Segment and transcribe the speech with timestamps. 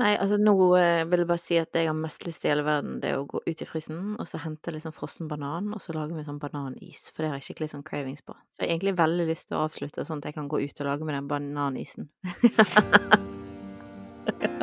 [0.00, 2.48] Nei, altså nå eh, vil jeg bare si at det jeg har mest lyst til
[2.48, 4.96] i hele verden, det er å gå ut i frysen og så hente litt sånn
[4.96, 8.24] frossen banan, og så lage meg sånn bananis, for det har jeg skikkelig sånn cravings
[8.24, 8.32] på.
[8.48, 10.80] Så jeg har egentlig veldig lyst til å avslutte sånn at jeg kan gå ut
[10.80, 12.08] og lage meg den bananisen.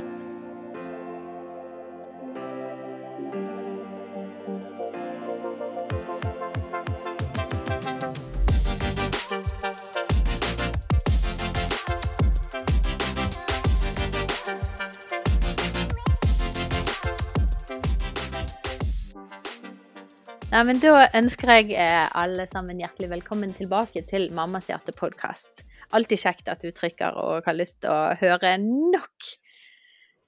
[20.57, 25.61] Nei, men Da ønsker jeg eh, alle sammen hjertelig velkommen tilbake til Mammas hjerte-podkast.
[25.93, 29.27] Alltid kjekt at du trykker og har lyst til å høre nok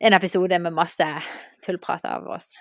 [0.06, 1.08] en episode med masse
[1.66, 2.60] tullprat av oss.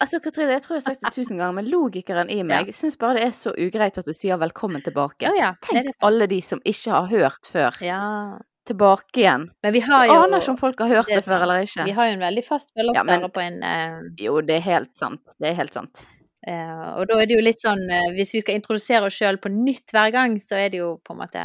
[0.00, 2.78] Altså, Katrine, jeg tror jeg har sagt det tusen ganger, men logikeren i meg Ja.
[2.80, 5.28] syns bare det er så ugreit at du sier 'velkommen tilbake'.
[5.28, 7.82] Oh, ja, Tenk alle de som ikke har hørt før.
[7.84, 8.38] Ja.
[8.64, 9.50] Tilbake igjen.
[9.62, 11.68] Men vi har Jeg aner ikke om folk har hørt det det, før før eller
[11.68, 11.84] ikke.
[11.84, 14.14] Vi har jo en veldig fast Ja, følgerskare men- på en uh...
[14.16, 15.20] Jo, det er helt sant.
[15.38, 16.08] Det er helt sant.
[16.46, 19.40] Eh, Og da er det jo litt sånn eh, Hvis vi skal introdusere oss sjøl
[19.42, 21.44] på nytt hver gang, så er det jo på en måte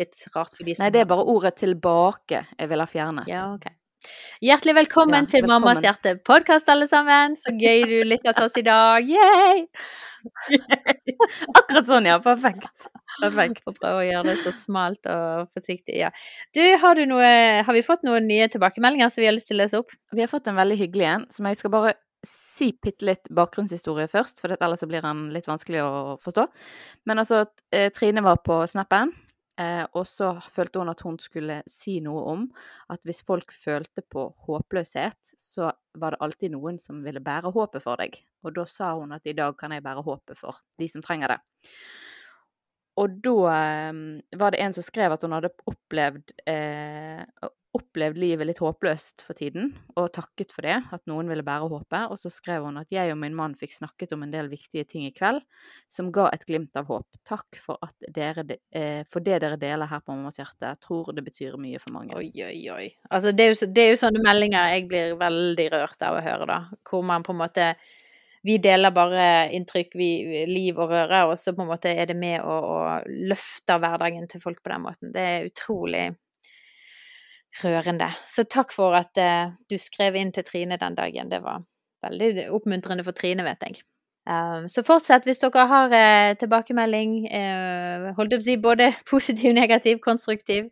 [0.00, 3.28] litt rart for de som Nei, det er bare ordet 'tilbake' jeg vil ha fjernet.
[3.28, 3.68] Ja, ok.
[4.40, 7.34] Hjertelig velkommen Ja, til Mammas hjerte podkast, alle sammen.
[7.36, 9.04] Så gøy du lytter til oss i dag.
[9.04, 9.66] Yay!
[11.58, 12.16] Akkurat sånn, ja.
[12.24, 12.70] Perfekt.
[13.20, 13.60] Perfekt.
[13.66, 15.98] Får prøve å gjøre det så smalt og forsiktig.
[16.00, 16.08] Ja.
[16.56, 17.28] Du, har, du noe,
[17.66, 19.92] har vi fått noen nye tilbakemeldinger som vi har lyst til å lese opp?
[20.16, 21.94] Vi har fått en veldig hyggelig en, som jeg skal bare
[22.60, 25.90] si bitte litt bakgrunnshistorie først, for ellers blir han litt vanskelig å
[26.22, 26.46] forstå.
[27.08, 29.12] Men altså, eh, Trine var på Snappen,
[29.60, 32.48] eh, og så følte hun at hun skulle si noe om
[32.92, 37.84] at hvis folk følte på håpløshet, så var det alltid noen som ville bære håpet
[37.84, 38.20] for deg.
[38.44, 41.36] Og da sa hun at i dag kan jeg bære håpet for de som trenger
[41.36, 41.40] det.
[43.00, 44.04] Og da eh,
[44.36, 46.34] var det en som skrev at hun hadde opplevd,
[47.76, 52.10] opplevd livet litt håpløst for tiden, og takket for det, at noen ville bære håpet.
[52.10, 54.82] Og så skrev hun at jeg og min mann fikk snakket om en del viktige
[54.90, 55.38] ting i kveld,
[55.90, 57.06] som ga et glimt av håp.
[57.28, 57.78] Takk for,
[58.10, 60.66] dere, de- eh, for det dere deler her på Mammas hjerte.
[60.66, 62.16] Jeg tror det betyr mye for mange.
[62.18, 62.88] Oi, oi, oi.
[63.10, 66.24] Altså, det er, jo, det er jo sånne meldinger jeg blir veldig rørt av å
[66.26, 66.58] høre, da.
[66.90, 67.74] Hvor man på en måte
[68.42, 70.06] Vi deler bare inntrykk, vi,
[70.48, 72.78] liv og røre, og så på en måte er det med å, å
[73.28, 75.10] løfte hverdagen til folk på den måten.
[75.12, 76.06] Det er utrolig
[77.62, 78.10] rørende.
[78.30, 81.30] Så takk for at eh, du skrev inn til Trine den dagen.
[81.32, 81.64] Det var
[82.06, 83.82] veldig oppmuntrende for Trine, vet jeg.
[84.30, 89.54] Um, så fortsett hvis dere har eh, tilbakemelding, eh, holdt opp å si både positiv,
[89.56, 90.70] negativ, konstruktiv.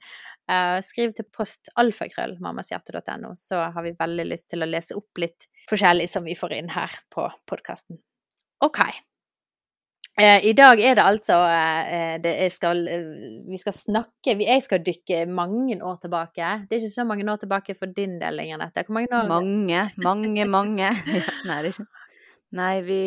[0.48, 5.44] Uh, skriv til post alfakrøllmammashjerte.no, så har vi veldig lyst til å lese opp litt
[5.68, 8.00] forskjellig som vi får inn her på podkasten.
[8.64, 8.80] OK.
[10.18, 13.04] Eh, I dag er det altså eh, det jeg skal, eh,
[13.46, 16.48] Vi skal snakke Jeg skal dykke mange år tilbake.
[16.66, 18.82] Det er ikke så mange år tilbake for din del, lenger, Nette.
[18.86, 19.28] Hvor mange år?
[19.28, 20.90] Mange, mange, mange.
[21.48, 21.86] Nei, det er ikke
[22.56, 23.02] Nei, vi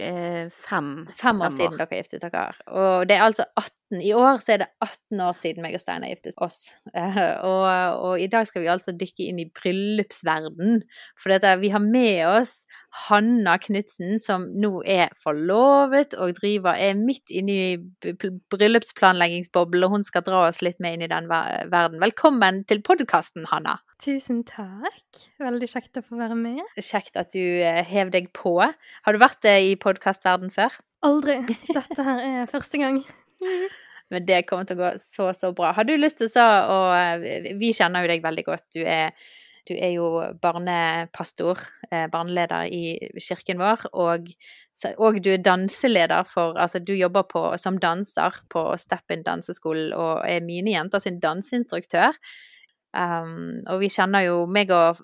[0.00, 1.04] er fem.
[1.12, 1.82] Fem år Fem siden år.
[1.82, 2.54] dere giftet dere.
[2.72, 5.82] Og det er altså 18 I år så er det 18 år siden meg og
[5.82, 6.62] Steinar giftet oss.
[6.96, 7.66] Eh, og,
[8.08, 10.80] og i dag skal vi altså dykke inn i bryllupsverden.
[11.20, 12.64] For dette, vi har med oss
[13.04, 18.16] Hanna Knutsen, som nå er forlovet og driver er midt inne i
[18.56, 22.00] bryllupsplanleggingsboblen, og hun skal dra oss litt med inn i den verden.
[22.00, 23.76] Velkommen til podkasten, Hanna.
[24.02, 25.22] Tusen takk.
[25.40, 26.60] Veldig kjekt å få være med.
[26.76, 28.58] Kjekt at du eh, hev deg på.
[28.60, 30.74] Har du vært eh, i podkastverden før?
[31.06, 31.38] Aldri.
[31.76, 33.00] Dette her er første gang.
[34.12, 35.72] Men det kommer til å gå så, så bra.
[35.74, 36.78] Har du lyst til så å
[37.58, 38.66] Vi kjenner jo deg veldig godt.
[38.76, 39.16] Du er,
[39.66, 40.10] du er jo
[40.44, 42.82] barnepastor, eh, barneleder i
[43.16, 44.28] kirken vår, og,
[45.00, 49.96] og du er danseleder for Altså, du jobber på, som danser på Step In danseskolen
[49.96, 52.14] og er mine jenter sin danseinstruktør.
[52.96, 55.00] Um, og vi kjenner jo meg og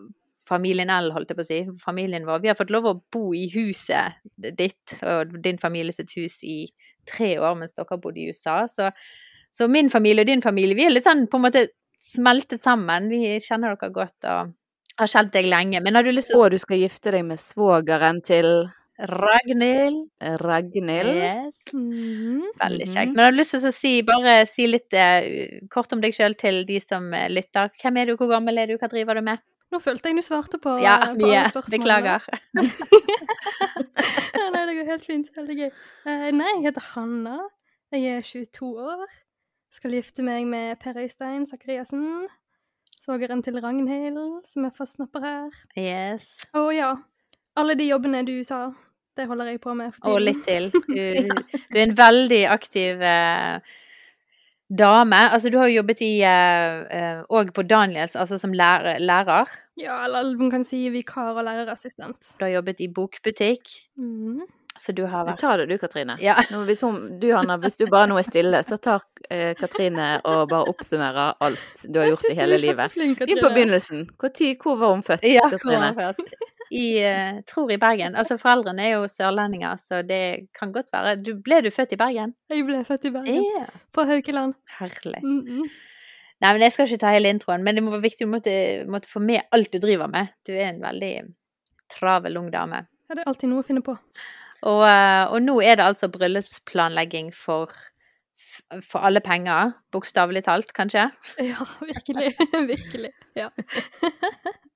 [0.48, 2.42] familien L, holdt jeg på å si, familien vår.
[2.42, 4.18] Vi har fått lov å bo i huset
[4.58, 6.64] ditt og din familie sitt hus i
[7.08, 8.62] tre år mens dere bodde i USA.
[8.70, 8.90] Så,
[9.54, 11.66] så min familie og din familie, vi er litt sånn på en måte
[12.02, 13.08] smeltet sammen.
[13.12, 14.52] Vi kjenner dere godt og
[14.98, 15.80] har kjent deg lenge.
[15.82, 18.68] Men har du lyst til å Og du skal gifte deg med svogeren til
[18.98, 20.10] Ragnhild?
[20.42, 21.16] Ragnhild.
[21.16, 21.62] Yes.
[21.72, 22.42] Mhm.
[22.60, 22.94] Veldig Mhm.
[22.94, 23.14] kjekt.
[23.14, 26.36] Men jeg har lyst til å si, bare si litt eh, kort om deg sjøl
[26.36, 27.70] til de som eh, lytter?
[27.82, 29.38] Hvem er du, hvor gammel er du, hva driver du med?
[29.72, 31.38] Nå følte jeg du svarte på, Ja, på mye.
[31.40, 31.78] alle spørsmålene.
[31.80, 32.22] Beklager.
[34.52, 35.30] nei, det går helt fint.
[35.36, 35.70] Veldig gøy.
[36.06, 37.38] Eh, nei, jeg heter Hanna.
[37.92, 39.06] Jeg er 22 år.
[39.72, 42.26] Skal gifte meg med Per Øystein Sakariassen.
[43.02, 45.56] Svogeren til Ragnhild, som er fastnapper her.
[45.76, 46.44] Yes.
[46.54, 46.92] Og ja,
[47.56, 48.66] alle de jobbene du sa,
[49.16, 50.12] det holder jeg på med for tiden.
[50.14, 50.70] Og litt til.
[50.88, 51.32] Du,
[51.72, 53.74] du er en veldig aktiv eh,
[54.72, 55.20] dame.
[55.34, 59.02] Altså, du har jo jobbet i òg på Daniels, altså som lærer.
[59.04, 59.52] lærer.
[59.76, 62.34] Ja, eller man kan si vikar og lærerassistent.
[62.38, 63.68] Du har jobbet i bokbutikk.
[64.00, 64.42] Mm.
[64.78, 66.14] Så du har Du vært tar det du, Katrine.
[66.24, 66.38] Ja.
[66.50, 70.14] Nå, hvis, hun, du, Hanna, hvis du bare nå er stille, så tar eh, Katrine
[70.24, 72.88] og bare oppsummerer alt du har gjort i hele du livet.
[72.94, 74.06] kjempeflink, Begynn på begynnelsen.
[74.16, 75.26] Hvor, tid, hvor var hun født?
[75.28, 75.60] Ja, Katrine?
[75.60, 76.48] hvor var hun vært?
[76.72, 78.14] I, eh, tror i Bergen.
[78.16, 81.18] Altså, foreldrene er jo sørlendinger, så det kan godt være.
[81.20, 82.32] Du, ble du født i Bergen?
[82.48, 83.68] Jeg ble født i Bergen, Yeah.
[83.92, 84.54] på Haukeland.
[84.78, 85.20] Herlig.
[85.22, 85.70] Mm -mm.
[86.42, 88.86] Nei, men jeg skal ikke ta hele introen, men det må være viktig, å måtte,
[88.90, 90.32] måtte få med alt du driver med.
[90.46, 91.34] Du er en veldig
[91.88, 92.86] travel ung dame.
[93.08, 93.94] Ja, det er alltid noe å finne på.
[94.62, 97.70] Og, eh, og nå er det altså bryllupsplanlegging for,
[98.80, 101.10] for alle penger, bokstavelig talt, kanskje.
[101.38, 102.34] Ja, virkelig.
[102.74, 103.12] virkelig.
[103.36, 103.50] Ja.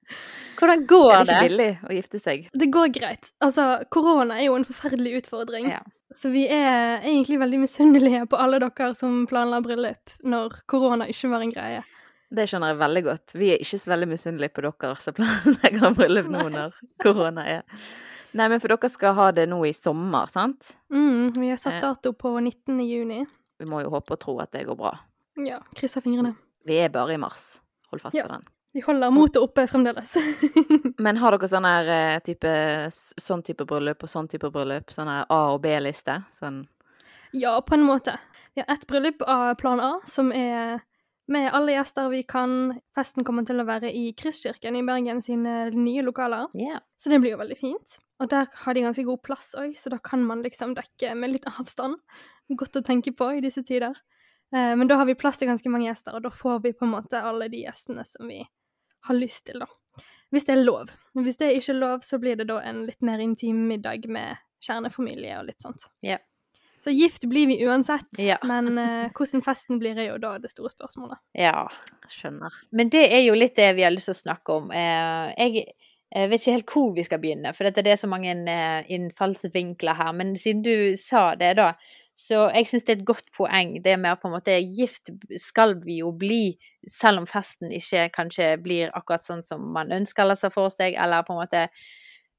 [0.56, 1.35] Hvordan går det Er det?
[1.37, 2.47] ikke billig å gifte seg?
[2.56, 3.31] Det går greit.
[3.44, 5.69] Altså, korona er jo en forferdelig utfordring.
[5.70, 5.81] Ja.
[6.14, 11.29] Så vi er egentlig veldig misunnelige på alle dere som planla bryllup når korona ikke
[11.31, 11.82] var en greie.
[12.32, 13.35] Det skjønner jeg veldig godt.
[13.38, 16.73] Vi er ikke så veldig misunnelige på dere som planlegger bryllup nå når
[17.03, 17.62] korona er
[18.37, 20.75] Nei, men for dere skal ha det nå i sommer, sant?
[20.93, 21.62] Mm, vi har Eh.
[21.62, 22.81] satt dato på 19.
[22.85, 23.23] juni.
[23.58, 24.91] Vi må jo håpe og tro at det går bra.
[25.41, 26.35] Ja, krysser fingrene.
[26.67, 27.61] Vi er bare i mars.
[27.91, 28.25] Hold fast Ja.
[28.26, 28.44] på den.
[28.76, 30.14] Vi holder motet oppe fremdeles.
[31.00, 31.67] Men har dere sånn
[32.26, 32.50] type
[32.93, 34.93] sånn type bryllup og sånn type bryllup?
[34.93, 36.19] Sånn A- og B-liste?
[36.37, 36.67] Sånn
[37.32, 38.19] ja, på en måte.
[38.52, 40.82] Vi har ett bryllup av plan A, som er
[41.26, 42.75] med alle gjester vi kan.
[42.94, 46.52] Festen kommer til å være i Kristkirken i Bergen sine nye lokaler.
[46.52, 46.84] Yeah.
[47.00, 47.96] Så det blir jo veldig fint.
[48.20, 51.32] Og der har de ganske god plass òg, så da kan man liksom dekke med
[51.32, 51.96] litt avstand.
[52.52, 53.96] Godt å tenke på i disse tider.
[54.52, 56.87] Eh, men da har vi plass til ganske mange gjester, og da får vi på
[56.87, 58.44] en måte alle de gjestene som vi
[59.00, 59.66] har lyst til, da.
[60.34, 60.90] Hvis det er lov.
[61.14, 64.37] Hvis det er ikke lov, så blir det da en litt mer intim middag med
[64.66, 65.87] kjernefamilie og litt sånt.
[66.02, 66.19] Yeah.
[66.82, 68.37] Så gift blir vi uansett, Ja.
[68.50, 71.19] men uh, hvordan festen blir, er jo da det store spørsmålet.
[71.38, 71.69] ja.
[72.06, 72.54] Skjønner.
[72.70, 74.69] Men det er jo litt det vi har lyst til å snakke om.
[74.70, 75.66] Uh, Jeg
[76.14, 78.87] jeg vet ikke helt hvor vi skal begynne, for dette, det er så mange eh,
[78.94, 80.12] innfallsvinkler her.
[80.14, 81.72] Men siden du sa det, da,
[82.16, 83.74] så jeg syns det er et godt poeng.
[83.84, 85.10] Det med på en måte gift
[85.42, 86.56] skal vi jo bli,
[86.88, 90.96] selv om festen ikke kanskje blir akkurat sånn som man ønsker eller ser for seg,
[90.96, 91.66] eller på en måte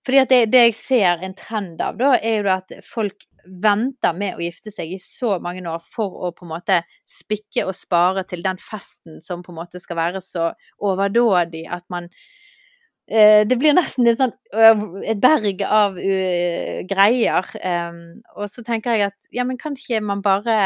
[0.08, 4.16] Fordi at det, det jeg ser en trend av, da, er jo at folk venter
[4.16, 6.78] med å gifte seg i så mange år for å på en måte
[7.08, 10.50] spikke og spare til den festen som på en måte skal være så
[10.84, 12.10] overdådig at man
[13.08, 14.34] det blir nesten sånn,
[15.08, 17.50] et berg av uh, greier.
[17.64, 18.04] Um,
[18.36, 20.58] og så tenker jeg at ja, men kan ikke man bare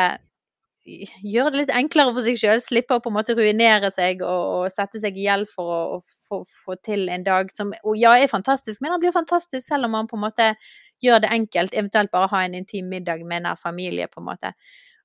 [0.85, 2.61] gjøre det litt enklere for seg sjøl?
[2.63, 5.99] Slippe å på en måte ruinere seg og, og sette seg i gjeld for å,
[6.27, 9.87] få, få til en dag som og ja, er fantastisk, men den blir fantastisk selv
[9.87, 10.53] om man på en måte
[11.01, 11.75] gjør det enkelt.
[11.77, 14.55] Eventuelt bare ha en intim middag med nær familie, på en måte.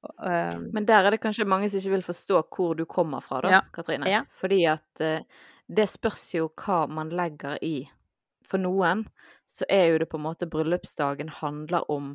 [0.06, 3.42] Um, Men der er det kanskje mange som ikke vil forstå hvor du kommer fra,
[3.44, 3.60] da, Ja.
[3.74, 4.08] Katrine.
[4.10, 4.24] Ja.
[4.40, 5.24] Fordi at eh,
[5.68, 7.88] det spørs jo hva man legger i.
[8.46, 9.04] For noen
[9.50, 12.14] så er jo det på en måte bryllupsdagen handler om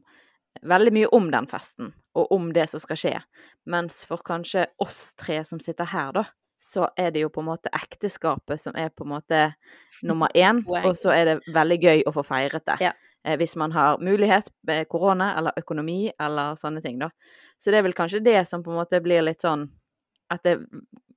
[0.68, 3.16] veldig mye om den festen, og om det som skal skje.
[3.72, 6.26] Mens for kanskje oss tre som sitter her, da,
[6.62, 9.44] så er det jo på en måte ekteskapet som er på en måte
[10.08, 12.78] nummer én, og så er det veldig gøy å få feiret det.
[12.88, 12.96] Ja.
[13.26, 17.12] Eh, hvis man har mulighet med korona eller økonomi eller sånne ting, da.
[17.62, 19.68] Så det er vel kanskje det som på en måte blir litt sånn
[20.32, 20.62] At det,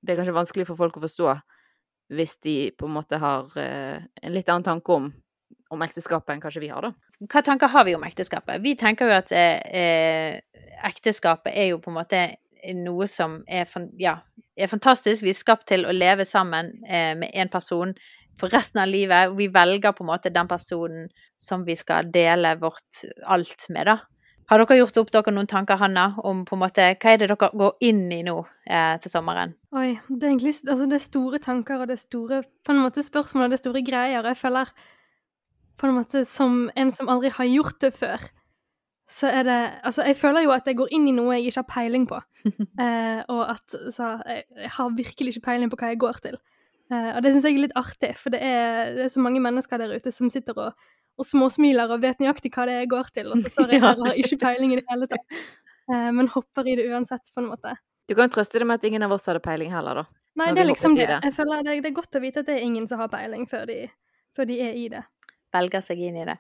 [0.03, 1.29] det er kanskje vanskelig for folk å forstå
[2.13, 5.11] hvis de på en måte har eh, en litt annen tanke om,
[5.73, 6.93] om ekteskapet enn kanskje vi har, da.
[7.31, 8.63] hva tanker har vi om ekteskapet?
[8.65, 12.25] Vi tenker jo at eh, eh, ekteskapet er jo på en måte
[12.73, 13.69] noe som er,
[14.01, 14.19] ja,
[14.57, 15.25] er fantastisk.
[15.25, 17.93] Vi er skapt til å leve sammen eh, med en person
[18.41, 19.35] for resten av livet.
[19.37, 21.09] Vi velger på en måte den personen
[21.41, 23.99] som vi skal dele vårt alt med, da.
[24.51, 27.31] Har dere gjort opp dere noen tanker, Hanna, om på en måte, hva er det
[27.31, 28.37] dere går inn i nå
[28.69, 29.55] eh, til sommeren?
[29.73, 32.83] Oi, det er egentlig altså det er store tanker og det er store på en
[32.85, 34.29] måte spørsmål og det er store greier.
[34.29, 34.73] Jeg føler
[35.81, 38.29] på en måte som en som aldri har gjort det før,
[39.11, 41.63] så er det Altså, jeg føler jo at jeg går inn i noe jeg ikke
[41.63, 42.21] har peiling på.
[42.85, 46.37] eh, og at så, jeg, jeg har virkelig ikke peiling på hva jeg går til.
[46.93, 49.41] Eh, og det syns jeg er litt artig, for det er, det er så mange
[49.45, 50.87] mennesker der ute som sitter og,
[51.19, 54.11] og småsmiler og vet nøyaktig hva det går til, og så står jeg her og
[54.11, 55.41] har ikke peiling i det hele tatt.
[55.93, 57.77] Eh, men hopper i det uansett, på en måte.
[58.09, 60.23] Du kan trøste deg med at ingen av oss hadde peiling heller, da.
[60.41, 61.07] Nei, det er liksom det.
[61.09, 61.21] det.
[61.29, 63.47] Jeg føler det, det er godt å vite at det er ingen som har peiling
[63.47, 63.79] før de,
[64.35, 65.05] før de er i det.
[65.55, 66.37] Velger seg inn i det.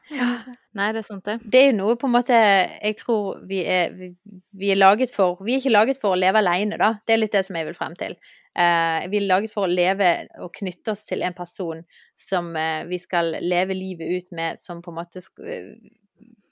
[0.78, 1.38] Nei, det er sant, det.
[1.46, 4.10] Det er jo noe på en måte jeg tror vi er, vi,
[4.58, 6.96] vi er laget for Vi er ikke laget for å leve alene, da.
[7.06, 8.16] Det er litt det som jeg vil frem til.
[8.54, 10.10] Uh, vi er laget for å leve
[10.42, 11.80] og knytte oss til en person
[12.20, 15.42] som uh, vi skal leve livet ut med, som på en måte sk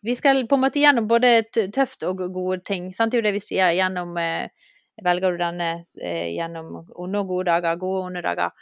[0.03, 2.91] Vi skal på en måte gjennom både tøft og gode ting.
[2.95, 3.13] Sant?
[3.13, 4.51] Det er jo det vi sier gjennom uh,
[5.01, 5.71] velger du denne
[6.03, 8.53] eh, gjennom onde og gode dager, gode og onde dager.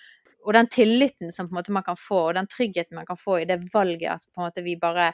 [0.46, 3.58] Og den tilliten som man kan få, og den tryggheten man kan få i det
[3.74, 5.06] valget at på en måte vi bare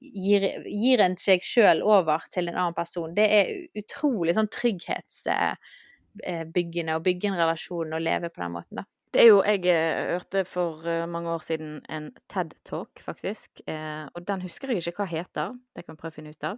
[0.00, 3.46] gir, gir en seg sjøl over til en annen person, det er
[3.78, 8.84] utrolig sånn trygghetsbyggende å bygge en relasjon og leve på den måten, da.
[9.12, 13.60] Det er jo Jeg eh, hørte for eh, mange år siden en TED-talk, faktisk.
[13.68, 16.46] Eh, og den husker jeg ikke hva heter, det kan jeg prøve å finne ut
[16.48, 16.56] av.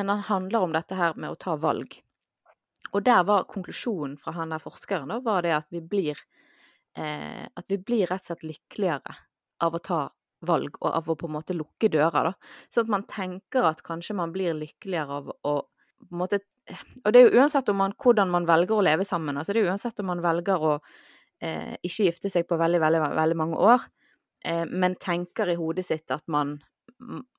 [0.00, 2.00] Men den handler om dette her med å ta valg.
[2.96, 6.16] Og der var konklusjonen fra han der forskeren da, var det at vi blir
[6.96, 9.16] eh, At vi blir rett og slett lykkeligere
[9.60, 10.00] av å ta
[10.46, 12.32] valg, og av å på en måte lukke dører, da.
[12.72, 15.54] Sånn at man tenker at kanskje man blir lykkeligere av å
[16.00, 16.40] på en måte
[17.04, 19.36] Og det er jo uansett man, hvordan man velger å leve sammen.
[19.36, 20.74] altså Det er jo uansett om man velger å
[21.42, 23.86] eh, ikke gifte seg på veldig, veldig, veldig mange år,
[24.44, 26.58] eh, men tenker i hodet sitt at man,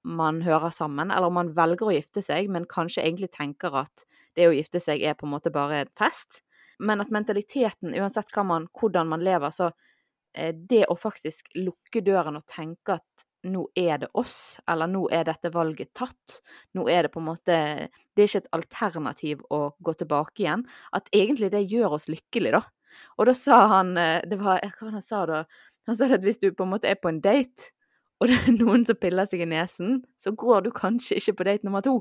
[0.04, 4.06] man hører sammen, eller om man velger å gifte seg, men kanskje egentlig tenker at
[4.36, 6.42] det å gifte seg er på en måte bare en fest.
[6.82, 9.72] Men at mentaliteten, uansett man, hvordan man lever, så
[10.34, 15.08] eh, det å faktisk lukke døren og tenke at nå er det oss, eller nå
[15.14, 16.42] er dette valget tatt.
[16.78, 17.58] Nå er det på en måte
[18.14, 20.66] Det er ikke et alternativ å gå tilbake igjen.
[20.94, 22.62] At egentlig det gjør oss lykkelige, da.
[23.18, 25.44] Og da sa han eh, det var, Hva han sa da?
[25.90, 27.72] Han sa at hvis du på en måte er på en date,
[28.22, 31.48] og det er noen som piller seg i nesen, så går du kanskje ikke på
[31.48, 31.96] date nummer to.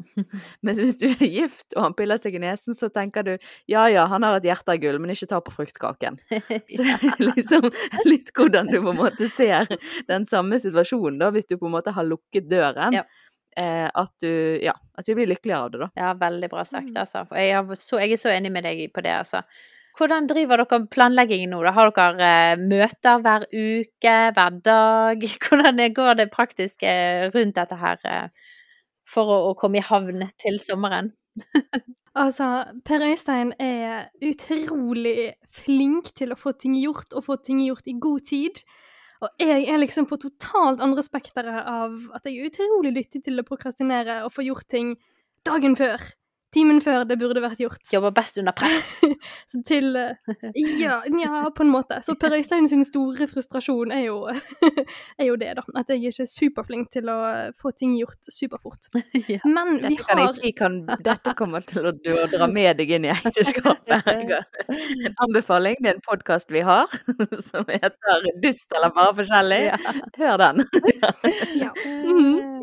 [0.67, 3.33] Mens hvis du er gift og han piller seg i nesen, så tenker du
[3.71, 6.21] ja ja, han har et hjerte av gull, men ikke ta på fruktkaken.
[6.77, 6.85] Så
[7.25, 7.71] liksom
[8.05, 9.71] litt hvordan du på en måte ser
[10.11, 13.01] den samme situasjonen, da, hvis du på en måte har lukket døren.
[13.01, 13.07] Ja.
[13.57, 15.91] Eh, at du Ja, at vi blir lykkeligere av det, da.
[15.97, 17.01] Ja, veldig bra sagt, mm.
[17.01, 17.25] altså.
[17.33, 19.43] Jeg, så, jeg er så enig med deg på det, altså.
[19.99, 21.63] Hvordan driver dere planleggingen nå?
[21.67, 21.73] Da?
[21.77, 25.25] Har dere eh, møter hver uke, hver dag?
[25.45, 28.53] Hvordan går det praktisk eh, rundt dette her eh,
[29.09, 31.11] for å komme i havn til sommeren?
[32.23, 32.51] altså,
[32.87, 37.99] Per Øystein er utrolig flink til å få ting gjort, og få ting gjort i
[37.99, 38.63] god tid.
[39.21, 43.41] Og jeg er liksom på totalt andre spekteret av at jeg er utrolig lyttig til
[43.41, 44.95] å prokrastinere og få gjort ting
[45.45, 46.01] dagen før
[46.55, 47.83] timen før det burde vært gjort.
[47.93, 48.91] Jobber best under press.
[49.51, 50.35] så til eh,
[50.81, 52.01] ja, ja, på en måte.
[52.07, 54.19] Så Per Øystein sin store frustrasjon er jo,
[55.21, 55.65] er jo det, da.
[55.81, 57.19] At jeg ikke er superflink til å
[57.61, 58.91] få ting gjort superfort.
[59.35, 59.41] ja.
[59.47, 62.97] Men vi dette kan har jeg si kan, Dette kommer til å dra med deg
[62.99, 64.11] inn i ekteskapet.
[64.71, 66.91] En anbefaling, det er en podkast vi har
[67.51, 69.71] som heter 'Dust eller bare forskjellig'.
[70.19, 70.65] Hør den.
[71.63, 71.71] ja.
[71.85, 72.63] Mm.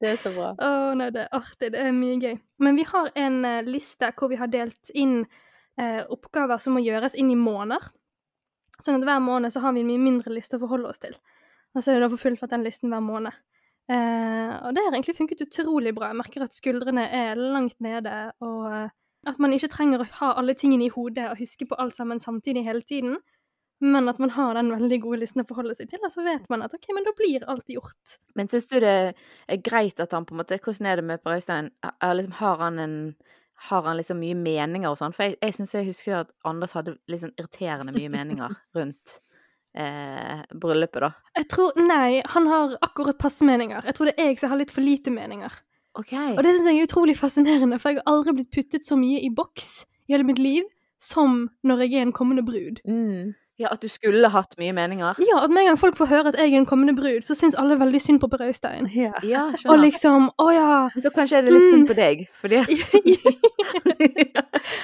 [0.00, 0.52] det er så bra.
[0.54, 1.72] Å oh, nei, det er artig.
[1.74, 2.36] Det er mye gøy.
[2.62, 6.82] Men vi har en uh, liste hvor vi har delt inn uh, oppgaver som må
[6.84, 7.90] gjøres inn i måneder.
[8.82, 11.14] Sånn at hver måned så har vi en mye mindre liste å forholde oss til.
[11.74, 13.34] Og så er det da for fullført den listen hver måned.
[13.90, 16.10] Uh, og det har egentlig funket utrolig bra.
[16.10, 18.68] Jeg merker at skuldrene er langt nede, og
[19.28, 22.20] at man ikke trenger å ha alle tingene i hodet og huske på alt sammen
[22.20, 23.18] samtidig hele tiden.
[23.82, 26.44] Men at man har den veldig gode listen å forholde seg til, og så vet
[26.52, 28.16] man at OK, men da blir alt gjort.
[28.38, 31.22] Men syns du det er greit at han på en måte Hvordan er det med
[31.24, 31.72] Per Øystein?
[31.82, 32.98] Liksom, har han en
[33.68, 35.14] har han liksom mye meninger og sånn?
[35.14, 39.18] For jeg, jeg syns jeg husker at Anders hadde liksom irriterende mye meninger rundt
[39.78, 41.12] eh, bryllupet, da.
[41.38, 43.86] Jeg tror Nei, han har akkurat passe meninger.
[43.86, 45.54] Jeg tror det er jeg som har litt for lite meninger.
[45.94, 46.34] Okay.
[46.34, 49.22] Og det syns jeg er utrolig fascinerende, for jeg har aldri blitt puttet så mye
[49.22, 50.66] i boks i hele mitt liv
[51.04, 52.80] som når jeg er en kommende brud.
[52.88, 53.34] Mm.
[53.58, 55.14] Ja, At du skulle hatt mye meninger?
[55.22, 57.36] Ja, at med en gang folk får høre at jeg er en kommende brud, så
[57.38, 58.88] syns alle veldig synd på Per Øystein.
[58.90, 60.70] Ja, ja Og liksom Å ja.
[60.98, 62.64] Så kanskje er det litt synd på deg, fordi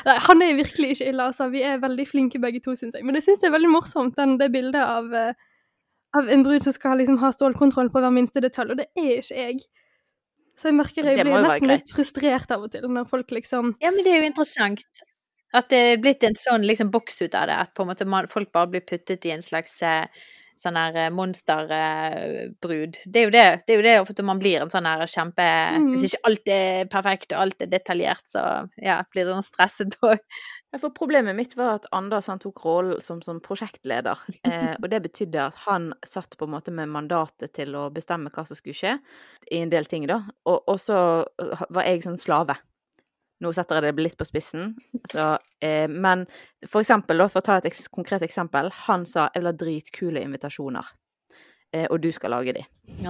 [0.07, 1.51] Nei, han er virkelig ikke ille, altså.
[1.51, 3.07] Vi er veldig flinke begge to, syns jeg.
[3.07, 5.35] Men jeg syns det er veldig morsomt, den, det bildet av, uh,
[6.15, 9.19] av en brud som skal liksom ha stålkontroll på hver minste detalj, og det er
[9.19, 9.63] ikke jeg.
[10.61, 13.91] Så jeg merker jeg blir nesten litt frustrert av og til når folk liksom Ja,
[13.91, 15.03] men det er jo interessant.
[15.57, 18.07] At det er blitt en sånn liksom boks ut av det, at på en måte
[18.07, 20.07] man, folk bare blir puttet i en slags eh,
[20.61, 23.01] sånn her eh, monsterbrud.
[23.07, 25.47] Det er jo det, det er jo det ofte man blir en sånn her kjempe
[25.81, 25.91] mm.
[25.95, 28.45] Hvis ikke alt er perfekt og alt er detaljert, så
[28.81, 30.23] ja, blir det noe stresset òg.
[30.79, 34.27] For problemet mitt var at Anders han tok rollen som, som prosjektleder.
[34.51, 38.33] Eh, og det betydde at han satt på en måte med mandatet til å bestemme
[38.33, 38.95] hva som skulle skje
[39.53, 40.23] i en del ting, da.
[40.49, 40.97] Og, og så
[41.71, 42.57] var jeg sånn slave.
[43.41, 44.75] Nå setter jeg det litt på spissen.
[45.09, 45.33] Så,
[45.65, 46.27] eh, men
[46.67, 48.71] for eksempel, for å ta et konkret eksempel.
[48.87, 50.93] Han sa 'jeg vil ha dritkule invitasjoner'.
[51.73, 52.67] Eh, og du skal lage de.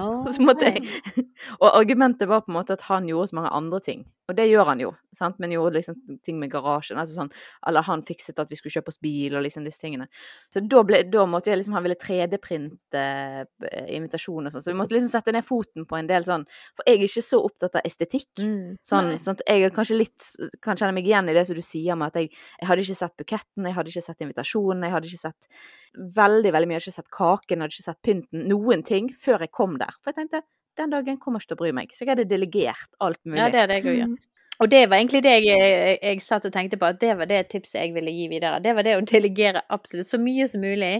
[0.61, 0.83] Jeg,
[1.61, 4.03] og argumentet var på en måte at han gjorde så mange andre ting.
[4.29, 5.39] Og det gjør han jo, sant?
[5.43, 6.99] men gjorde liksom ting med garasjen.
[7.01, 7.31] altså sånn,
[7.67, 10.07] Eller han fikset at vi skulle kjøpe oss bil og liksom disse tingene.
[10.53, 14.63] Så da, ble, da måtte jeg liksom, han ville 3D-printe eh, invitasjon og sånn.
[14.63, 16.45] Så vi måtte liksom sette ned foten på en del sånn
[16.77, 18.31] For jeg er ikke så opptatt av estetikk.
[18.39, 18.79] Mm.
[18.87, 20.31] Sånn, sånn jeg er kanskje litt
[20.63, 23.01] kan kjenne meg igjen i det som du sier med at jeg, jeg hadde ikke
[23.01, 25.63] sett buketten, jeg hadde ikke sett invitasjonen, jeg hadde ikke sett
[25.93, 29.09] veldig veldig mye, jeg hadde ikke sett kaken, jeg hadde ikke sett pynten, noen ting,
[29.21, 29.95] før jeg kom der.
[30.01, 30.43] For jeg tenkte
[30.79, 31.95] den dagen kommer jeg ikke til å bry meg.
[31.95, 33.41] Så jeg hadde delegert alt mulig.
[33.41, 34.29] Ja, det hadde jeg òg gjort.
[34.61, 37.29] Og det var egentlig det jeg, jeg, jeg satt og tenkte på, at det var
[37.29, 38.61] det tipset jeg ville gi videre.
[38.61, 40.99] Det var det å delegere absolutt så mye som mulig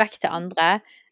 [0.00, 0.68] vekk til andre.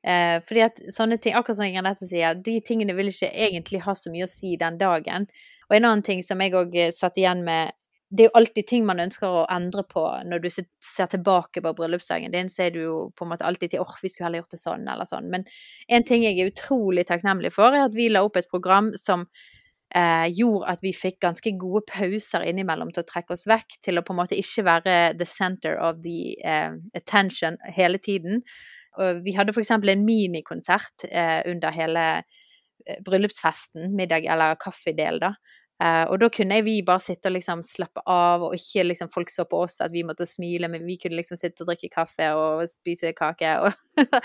[0.07, 3.97] Eh, fordi at sånne ting, akkurat som Anette sier, de tingene vil ikke egentlig ha
[3.99, 5.27] så mye å si den dagen.
[5.69, 7.75] Og en annen ting som jeg òg satt igjen med
[8.09, 11.73] det er jo alltid ting man ønsker å endre på når du ser tilbake på
[11.77, 12.33] bryllupsdagen.
[12.33, 14.57] Den ser er du jo på en måte alltid til åh, vi skulle heller gjort
[14.57, 15.29] det sånn, eller sånn.
[15.33, 15.45] Men
[15.93, 19.27] en ting jeg er utrolig takknemlig for, er at vi la opp et program som
[19.93, 24.01] eh, gjorde at vi fikk ganske gode pauser innimellom til å trekke oss vekk, til
[24.01, 28.41] å på en måte ikke være the center of the eh, attention hele tiden.
[28.99, 35.35] Og vi hadde eksempel en minikonsert eh, under hele eh, bryllupsfesten, middag eller kaffedel, da.
[35.79, 39.31] Eh, og da kunne vi bare sitte og liksom slappe av, og ikke liksom folk
[39.31, 42.33] så på oss at vi måtte smile, men vi kunne liksom sitte og drikke kaffe
[42.35, 43.77] og spise kake og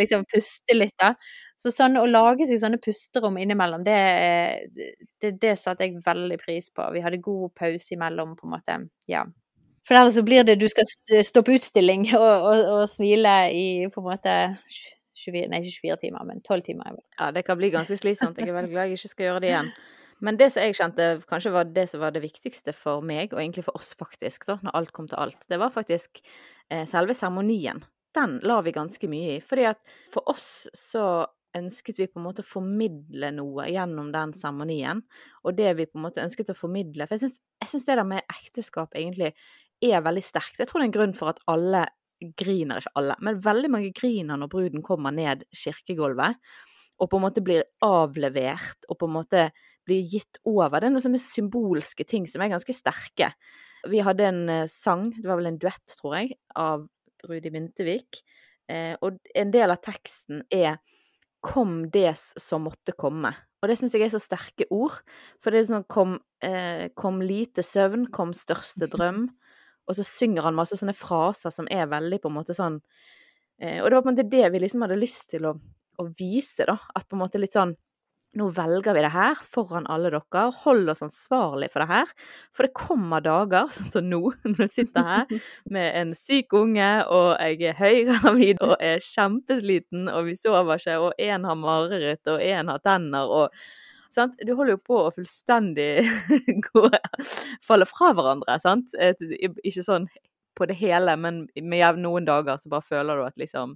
[0.00, 1.12] liksom puste litt, da.
[1.60, 3.98] Så sånn å lage seg sånne pusterom innimellom, det,
[5.20, 6.88] det, det satte jeg veldig pris på.
[6.96, 8.80] Vi hadde god pause imellom, på en måte.
[9.10, 9.26] Ja.
[9.84, 13.36] For ellers så blir det du skal st- stå på utstilling og, og, og smile
[13.52, 14.36] i på en måte
[15.20, 16.96] 24, nei, ikke 24 timer, men 12 timer.
[17.18, 18.40] Ja, det kan bli ganske slitsomt.
[18.40, 19.74] Jeg er veldig glad jeg ikke skal gjøre det igjen.
[20.24, 23.42] Men det som jeg kjente kanskje var det som var det viktigste for meg, og
[23.42, 26.20] egentlig for oss faktisk, da, når alt kom til alt, det var faktisk
[26.70, 27.82] eh, selve seremonien.
[28.14, 29.40] Den la vi ganske mye i.
[29.42, 29.80] Fordi at
[30.14, 35.02] for oss så ønsket vi på en måte å formidle noe gjennom den seremonien.
[35.42, 37.34] Og det vi på en måte ønsket å formidle For jeg
[37.70, 39.32] syns, det der med ekteskap egentlig
[39.82, 40.60] er veldig sterkt.
[40.60, 41.86] Jeg tror det er en grunn for at alle
[42.38, 46.38] griner, ikke alle, men veldig mange griner når bruden kommer ned kirkegulvet
[47.02, 49.42] og på en måte blir avlevert og på en måte
[49.86, 50.80] blir gitt over.
[50.80, 53.32] Det er noen sånne symbolske ting som er ganske sterke.
[53.90, 56.86] Vi hadde en eh, sang, det var vel en duett, tror jeg, av
[57.28, 58.22] Rudi Myntevik.
[58.70, 60.80] Eh, og en del av teksten er
[61.44, 63.34] 'Kom des som måtte komme'.
[63.62, 64.96] Og det syns jeg er så sterke ord.
[65.38, 69.28] For det er sånn kom, eh, 'Kom lite søvn, kom største drøm'.
[69.88, 72.80] Og så synger han masse sånne fraser som er veldig på en måte sånn
[73.60, 75.60] eh, Og det var på en måte det vi liksom hadde lyst til å,
[75.98, 76.78] å vise, da.
[76.96, 77.76] At på en måte litt sånn
[78.38, 80.44] nå velger vi det her foran alle dere.
[80.64, 82.10] Hold oss ansvarlig for det her.
[82.54, 85.38] For det kommer dager, sånn som nå, når jeg sitter her
[85.76, 90.98] med en syk unge, og jeg er høygravid og er kjempesliten, og vi sover ikke,
[91.08, 93.54] og én har mareritt, og én har tenner, og
[94.14, 94.36] sant?
[94.46, 96.04] Du holder jo på å fullstendig
[96.68, 96.84] gå
[97.64, 98.94] Falle fra hverandre, sant?
[98.94, 100.06] Ikke sånn
[100.54, 103.74] på det hele, men med noen dager så bare føler du at liksom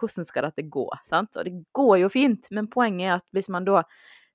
[0.00, 0.86] hvordan skal dette gå?
[1.08, 1.36] Sant?
[1.36, 3.84] Og det går jo fint, men poenget er at hvis man da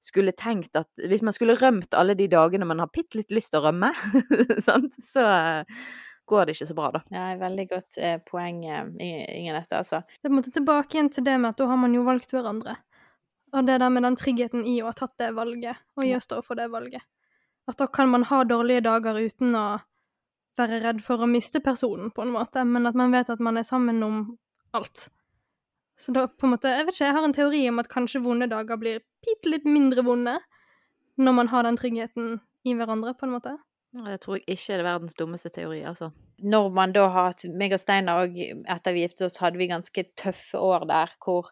[0.06, 3.54] skulle tenkt at Hvis man skulle rømt alle de dagene man har bitte litt lyst
[3.54, 3.90] til å rømme,
[4.68, 4.94] sant?
[5.02, 5.80] så eh,
[6.30, 7.02] går det ikke så bra, da.
[7.14, 8.92] Ja, veldig godt eh, poeng, eh,
[9.40, 10.04] Ingen Ette, altså.
[10.06, 12.06] Det er på en måte tilbake igjen til det med at da har man jo
[12.06, 12.78] valgt hverandre.
[13.56, 16.22] Og det der med den tryggheten i å ha tatt det valget, og i å
[16.24, 17.06] stå for det valget.
[17.70, 19.68] At da kan man ha dårlige dager uten å
[20.60, 23.58] være redd for å miste personen, på en måte, men at man vet at man
[23.58, 24.20] er sammen om
[24.76, 25.08] alt.
[25.98, 28.20] Så da på en måte Jeg vet ikke, jeg har en teori om at kanskje
[28.24, 30.34] vonde dager blir bitte litt mindre vonde
[31.18, 32.34] når man har den tryggheten
[32.68, 33.54] i hverandre, på en måte.
[33.96, 36.10] Det tror jeg ikke er det verdens dummeste teori, altså.
[36.44, 39.70] Når man da har hatt meg og Steinar og etter vi giftet oss, hadde vi
[39.72, 41.48] ganske tøffe år der hvor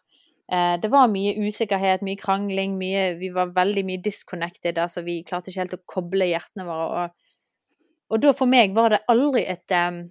[0.52, 5.22] eh, det var mye usikkerhet, mye krangling, mye Vi var veldig mye disconnected, altså vi
[5.24, 7.06] klarte ikke helt å koble hjertene våre.
[7.06, 7.80] Og,
[8.12, 10.04] og da for meg var det aldri et, et,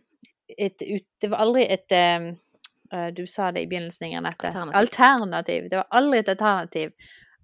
[0.57, 2.31] et, ut- Det var aldri et eh,
[3.15, 4.51] Du sa det i begynnelsen, Nette.
[4.51, 4.77] Alternativ.
[4.77, 5.69] Alternativ.
[5.69, 6.91] Det var aldri et alternativ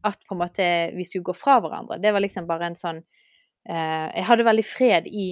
[0.01, 1.99] at på en måte vi skulle gå fra hverandre.
[1.99, 3.01] Det var liksom bare en sånn
[3.69, 5.29] eh, Jeg hadde veldig fred i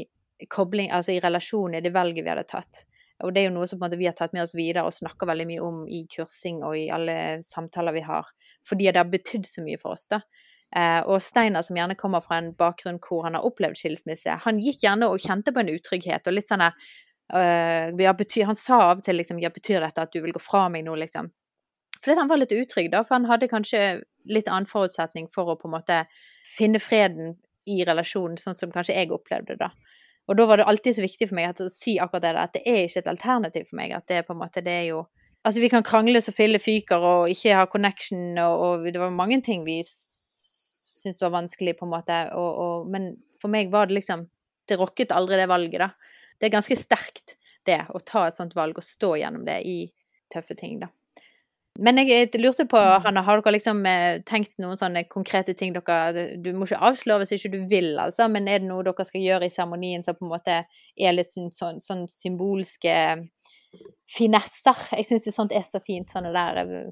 [0.52, 2.84] kobling, altså i relasjonen, i det valget vi hadde tatt.
[3.26, 5.48] Og det er jo noe som vi har tatt med oss videre og snakker veldig
[5.50, 8.30] mye om i kursing og i alle samtaler vi har,
[8.68, 10.22] fordi det har betydd så mye for oss, da.
[10.76, 14.60] Eh, og Steinar, som gjerne kommer fra en bakgrunn hvor han har opplevd skilsmisse, han
[14.62, 18.56] gikk gjerne og kjente på en utrygghet og litt sånn der eh, ja, betyr, Han
[18.56, 20.96] sa av og til liksom Ja, betyr dette at du vil gå fra meg nå,
[20.96, 21.28] liksom?
[22.04, 23.82] Fordi han var litt utrygg, da, for han hadde kanskje
[24.30, 25.98] litt annen forutsetning for å på en måte
[26.46, 27.36] finne freden
[27.68, 29.72] i relasjonen, sånn som kanskje jeg opplevde det, da.
[30.28, 32.64] Og da var det alltid så viktig for meg å si akkurat det, at det
[32.68, 33.94] er ikke et alternativ for meg.
[33.96, 35.06] At det er på en måte, det er jo
[35.46, 39.14] Altså, vi kan krangle så fille fyker og ikke ha connection, og, og det var
[39.16, 42.18] mange ting vi syntes var vanskelig, på en måte.
[42.36, 44.26] Og, og, men for meg var det liksom
[44.68, 46.07] Det rokket aldri det valget, da.
[46.38, 47.36] Det er ganske sterkt,
[47.68, 49.80] det, å ta et sånt valg og stå gjennom det i
[50.34, 50.92] tøffe ting, da.
[51.78, 56.24] Men jeg, lurte på, Hanna, har dere liksom eh, tenkt noen sånne konkrete ting dere
[56.42, 59.22] Du må ikke avsløre hvis ikke du vil, altså, men er det noe dere skal
[59.22, 62.96] gjøre i seremonien som på en måte er litt sånn, sånn, sånn symbolske
[64.10, 64.88] finesser?
[64.98, 66.90] Jeg syns sånt er så fint, sånne der eh,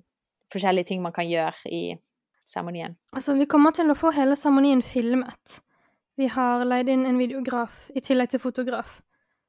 [0.53, 1.83] forskjellige ting man kan gjøre i
[2.45, 2.93] seremonien.
[3.17, 5.59] Altså, vi kommer til å få hele seremonien filmet.
[6.15, 8.99] Vi har leid inn en videograf i tillegg til fotograf.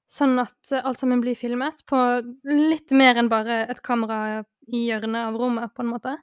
[0.07, 1.99] Sånn at eh, alt sammen blir filmet på
[2.47, 6.15] litt mer enn bare et kamera i hjørnet av rommet, på en måte.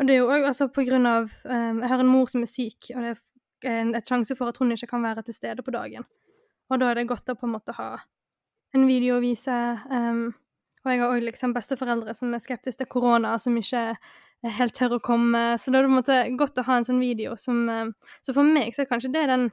[0.00, 2.44] Og det er jo òg altså på grunn av um, Jeg har en mor som
[2.44, 3.10] er syk, og det
[3.68, 6.06] er en et sjanse for at hun ikke kan være til stede på dagen.
[6.72, 7.90] Og da er det godt å på en måte ha
[8.76, 9.56] en video å vise.
[9.90, 10.30] Um,
[10.80, 13.82] og jeg har òg liksom besteforeldre som er skeptiske til korona, som ikke
[14.56, 15.42] helt tør å komme.
[15.60, 17.92] Så da er det på en måte godt å ha en sånn video som um,
[18.24, 19.50] Så for meg så er kanskje det den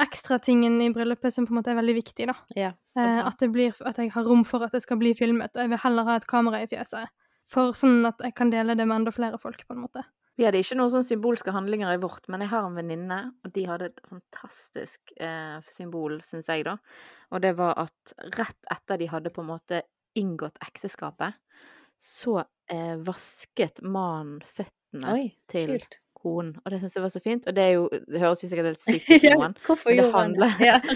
[0.00, 2.34] ekstra tingen i bryllupet som på en måte er veldig viktig, da.
[2.58, 5.54] Ja, Eh, at, det blir, at jeg har rom for at det skal bli filmet,
[5.54, 7.10] jeg vil heller ha et kamera i fjeset.
[7.50, 10.04] For sånn at jeg kan dele det med enda flere folk, på en måte.
[10.34, 13.52] Vi hadde ikke noen sånne symbolske handlinger i vårt, men jeg har en venninne, og
[13.54, 16.78] de hadde et fantastisk eh, symbol, syns jeg, da.
[17.30, 19.84] Og det var at rett etter de hadde på en måte
[20.18, 21.38] inngått ekteskapet,
[22.02, 26.00] så eh, vasket mannen føttene Oi, til kult.
[26.24, 26.54] Konen.
[26.64, 27.44] Og det syns jeg var så fint.
[27.50, 29.56] Og det, jo, det høres jo sikkert helt sykt ut noen.
[29.68, 30.78] Hvorfor Men det handler- Ja.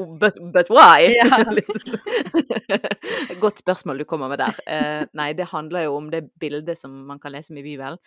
[0.00, 1.12] Oh, but, but why?
[1.14, 1.38] Ja.
[3.40, 4.54] Godt spørsmål du kommer med der.
[4.70, 7.98] Eh, nei, det handler jo om det bildet som man kan lese om i Bibelen,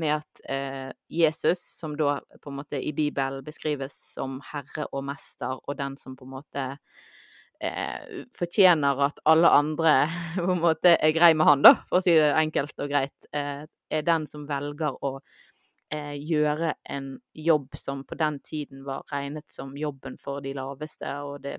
[0.00, 5.04] med at eh, Jesus, som da på en måte i Bibelen beskrives som herre og
[5.06, 6.66] mester, og den som på en måte
[7.60, 9.96] eh, fortjener at alle andre
[10.36, 13.28] på en måte er grei med han, da, for å si det enkelt og greit,
[13.36, 15.18] eh, er den som velger å
[15.92, 21.12] eh, gjøre en jobb som på den tiden var regnet som jobben for de laveste
[21.26, 21.58] og det,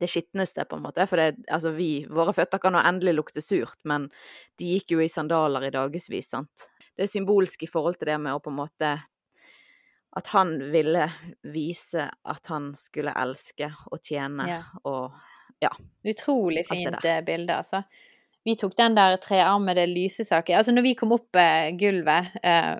[0.00, 1.06] det skitneste, på en måte.
[1.10, 4.08] For det, altså vi, våre føtter kan jo endelig lukte surt, men
[4.60, 6.68] de gikk jo i sandaler i dagevis, sant.
[6.96, 8.98] Det er symbolsk i forhold til det med å på en måte
[10.18, 11.04] At han ville
[11.46, 14.62] vise at han skulle elske og tjene Ja.
[14.84, 15.14] og
[16.08, 17.82] Utrolig fint eh, bilde, altså.
[18.44, 22.78] Vi tok den der trearmede lysesaken Altså, når vi kom opp eh, gulvet eh,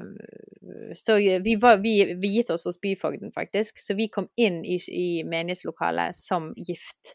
[0.97, 3.79] Så vi, var, vi viet oss hos byfogden, faktisk.
[3.79, 7.15] Så vi kom inn i, i menighetslokalet som gift.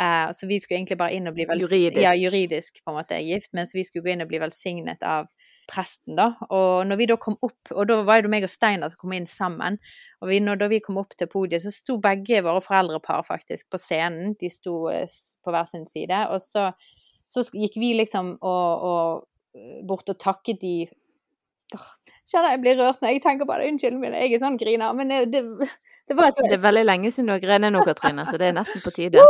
[0.00, 1.46] Eh, så vi skulle egentlig bare inn og bli.
[1.48, 2.02] Juridisk.
[2.02, 5.30] Ja, juridisk på en måte gift, mens vi skulle gå inn og bli velsignet av
[5.66, 6.28] presten, da.
[6.54, 9.14] Og når vi da kom opp, og da var det meg og Steinar som kom
[9.16, 9.78] inn sammen,
[10.22, 13.80] og vi, når, vi kom opp til podiet, så sto begge våre foreldrepar faktisk på
[13.82, 14.36] scenen.
[14.40, 15.08] De sto eh,
[15.44, 16.22] på hver sin side.
[16.34, 16.68] Og så,
[17.28, 20.76] så gikk vi liksom og, og bort og takket de
[22.26, 23.68] Kjenner jeg blir rørt når jeg tenker på det.
[23.70, 24.94] Unnskyld min, jeg er sånn griner.
[24.98, 25.68] Men det, det,
[26.10, 28.48] det var et Det er veldig lenge siden du har grenet nå, Katrine, så det
[28.48, 29.22] er nesten på tide.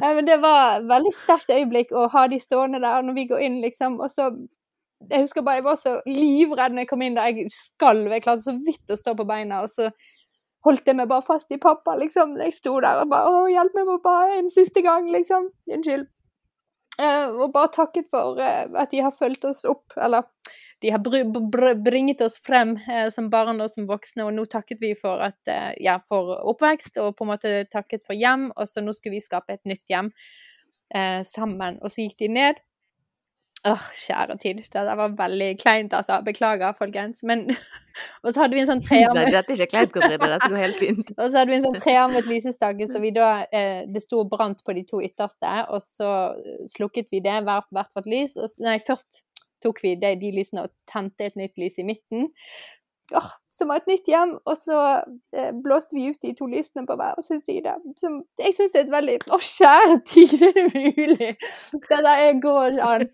[0.00, 3.26] Nei, men det var et veldig sterkt øyeblikk å ha de stående der når vi
[3.28, 4.00] går inn, liksom.
[4.00, 4.30] Og så
[5.10, 7.28] Jeg husker bare jeg var så livredd når jeg kom inn der.
[7.28, 8.08] Jeg skalv.
[8.08, 9.90] Jeg klarte så vidt å stå på beina, og så
[10.64, 12.38] holdt jeg meg bare fast i pappa, liksom.
[12.40, 15.50] Jeg sto der og bare Å, hjelp meg, pappa, en siste gang, liksom.
[15.68, 16.08] Unnskyld.
[17.02, 20.28] Eh, og bare takket for eh, at de har fulgt oss opp, eller
[20.82, 24.44] de har br br bringet oss frem eh, som barn og som voksne, og nå
[24.50, 28.70] takket vi for, at, ja, for oppvekst, og på en måte takket for hjem, og
[28.70, 30.12] så nå skal vi skape et nytt hjem
[30.94, 31.80] eh, sammen.
[31.82, 32.63] Og så gikk de ned.
[33.64, 34.58] Åh, kjære tid.
[34.72, 36.18] Det var veldig kleint, altså.
[36.24, 37.22] Beklager, folkens.
[37.24, 37.46] Men
[38.24, 40.30] Og så hadde vi en sånn Nei, trearmet dette er ikke kleint, Katrine.
[40.34, 41.12] Dette går helt fint.
[41.20, 44.60] og så hadde vi en sånn trearmet lysestake, så vi da eh, Det sto brant
[44.66, 48.36] på de to ytterste, og så eh, slukket vi det, hvert vårt lys.
[48.36, 49.22] Og, nei, først
[49.64, 52.28] tok vi det, de lysene og tente et nytt lys i midten.
[53.12, 54.32] Åh, som var et nytt hjem.
[54.48, 54.78] Og så
[55.36, 57.74] eh, blåste vi ut de to lysene på hver sin side.
[58.00, 61.30] Som, jeg syns det er et veldig Å, kjære tid, er det mulig?
[61.74, 63.06] Det der er går an.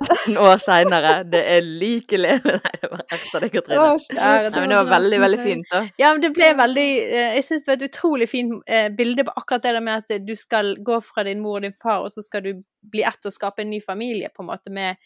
[0.00, 3.84] 18 år seinere, det er like leve Nei, det var erter det, Å, Katrine.
[4.06, 5.82] kjære Nei, men det var veldig, veldig fint, da.
[6.00, 9.26] Ja, men det ble veldig eh, Jeg syns det var et utrolig fint eh, bilde
[9.28, 12.06] på akkurat det der med at du skal gå fra din mor og din far,
[12.06, 12.52] og så skal du
[12.86, 15.00] bli ett og skape en ny familie, på en måte, med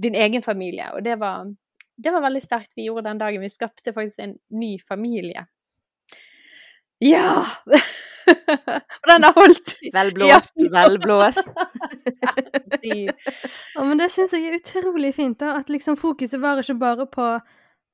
[0.00, 0.86] din egen familie.
[0.94, 1.48] Og det var,
[1.98, 3.42] det var veldig sterkt vi gjorde den dagen.
[3.42, 5.46] Vi skapte faktisk en ny familie.
[6.98, 7.44] Ja!
[9.00, 11.48] og den har holdt Velblåst, velblåst.
[13.74, 15.56] Ja, men det syns jeg er utrolig fint, da.
[15.58, 17.26] At liksom fokuset var ikke bare på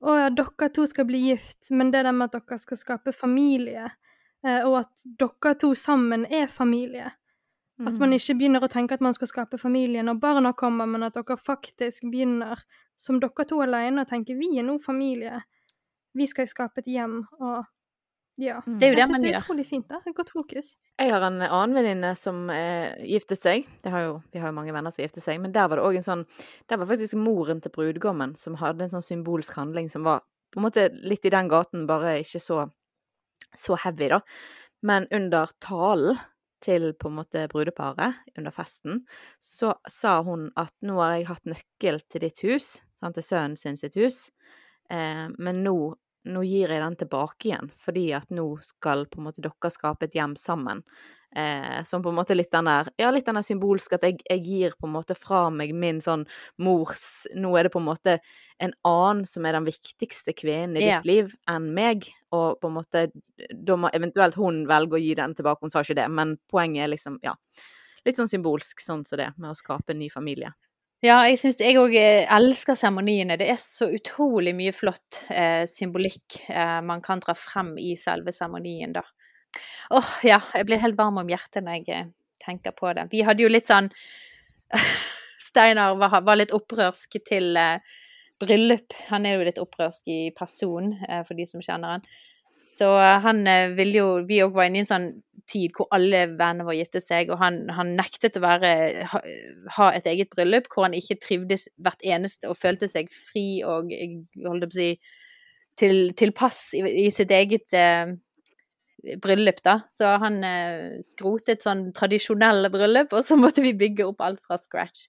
[0.05, 3.14] å ja, dere to skal bli gift, men det der med at dere skal skape
[3.17, 3.87] familie,
[4.45, 7.12] eh, og at dere to sammen er familie.
[7.83, 11.03] At man ikke begynner å tenke at man skal skape familie når barna kommer, men
[11.03, 12.61] at dere faktisk begynner
[12.95, 15.41] som dere to alene og tenker vi er nå familie.
[16.15, 17.65] Vi skal skape et hjem, og
[18.39, 18.61] ja.
[18.67, 18.79] Mm.
[18.79, 19.89] Det er jo det Jeg syns det er utrolig fint.
[19.89, 20.01] da.
[20.07, 20.77] Et godt fokus.
[20.99, 23.67] Jeg har en annen venninne som eh, giftet seg.
[23.83, 25.87] Det har jo, vi har jo mange venner som giftet seg, men der var det
[25.87, 26.25] òg en sånn
[26.71, 30.23] Der var faktisk moren til brudgommen som hadde en sånn symbolsk handling som var
[30.55, 32.61] på en måte litt i den gaten, bare ikke så,
[33.59, 34.21] så heavy, da.
[34.87, 36.21] Men under talen
[36.64, 39.03] til på en måte brudeparet, under festen,
[39.42, 43.59] så sa hun at nå har jeg hatt nøkkel til ditt hus, sant, til sønnen
[43.61, 44.27] sin sitt hus,
[44.90, 45.77] eh, men nå
[46.24, 50.07] nå gir jeg den tilbake igjen, fordi at nå skal på en måte dere skape
[50.09, 50.81] et hjem sammen.
[51.35, 54.20] Eh, som på en måte litt den der Ja, litt den der symbolsk at jeg,
[54.31, 56.23] jeg gir på en måte fra meg min sånn
[56.62, 58.18] mors Nå er det på en måte
[58.62, 61.01] en annen som er den viktigste kvinnen i Ja.
[61.01, 63.09] ditt liv enn meg, og på en måte
[63.51, 65.59] Da må eventuelt hun velge å gi den tilbake.
[65.66, 67.35] Hun sa ikke det, men poenget er liksom, ja
[68.07, 70.53] Litt sånn symbolsk sånn som det, med å skape en ny familie.
[71.05, 73.37] Ja, jeg syns jeg òg elsker seremoniene.
[73.40, 78.33] Det er så utrolig mye flott eh, symbolikk eh, man kan dra frem i selve
[78.33, 79.03] seremonien, da.
[79.95, 82.12] Åh, ja, jeg blir helt varm om hjertet når jeg eh,
[82.45, 83.09] tenker på det.
[83.12, 83.90] Vi hadde jo litt sånn
[85.49, 87.97] Steinar var, var litt opprørsk til eh,
[88.43, 88.95] bryllup.
[89.11, 92.09] Han er jo litt opprørsk i person, eh, for de som kjenner han.
[92.71, 95.09] Så eh, han eh, ville jo Vi òg var inne i en sånn
[95.51, 98.71] tid hvor alle vennene våre giftet seg, og han, han nektet å være,
[99.11, 99.19] ha,
[99.77, 103.93] ha et eget bryllup hvor han ikke trivdes hvert eneste og følte seg fri og
[103.93, 104.88] eh, holdt jeg på å si
[105.77, 108.14] til, tilpass i, i sitt eget eh,
[109.23, 109.79] bryllup, da.
[109.90, 114.59] Så han eh, skrotet sånn tradisjonelle bryllup, og så måtte vi bygge opp alt fra
[114.61, 115.09] scratch.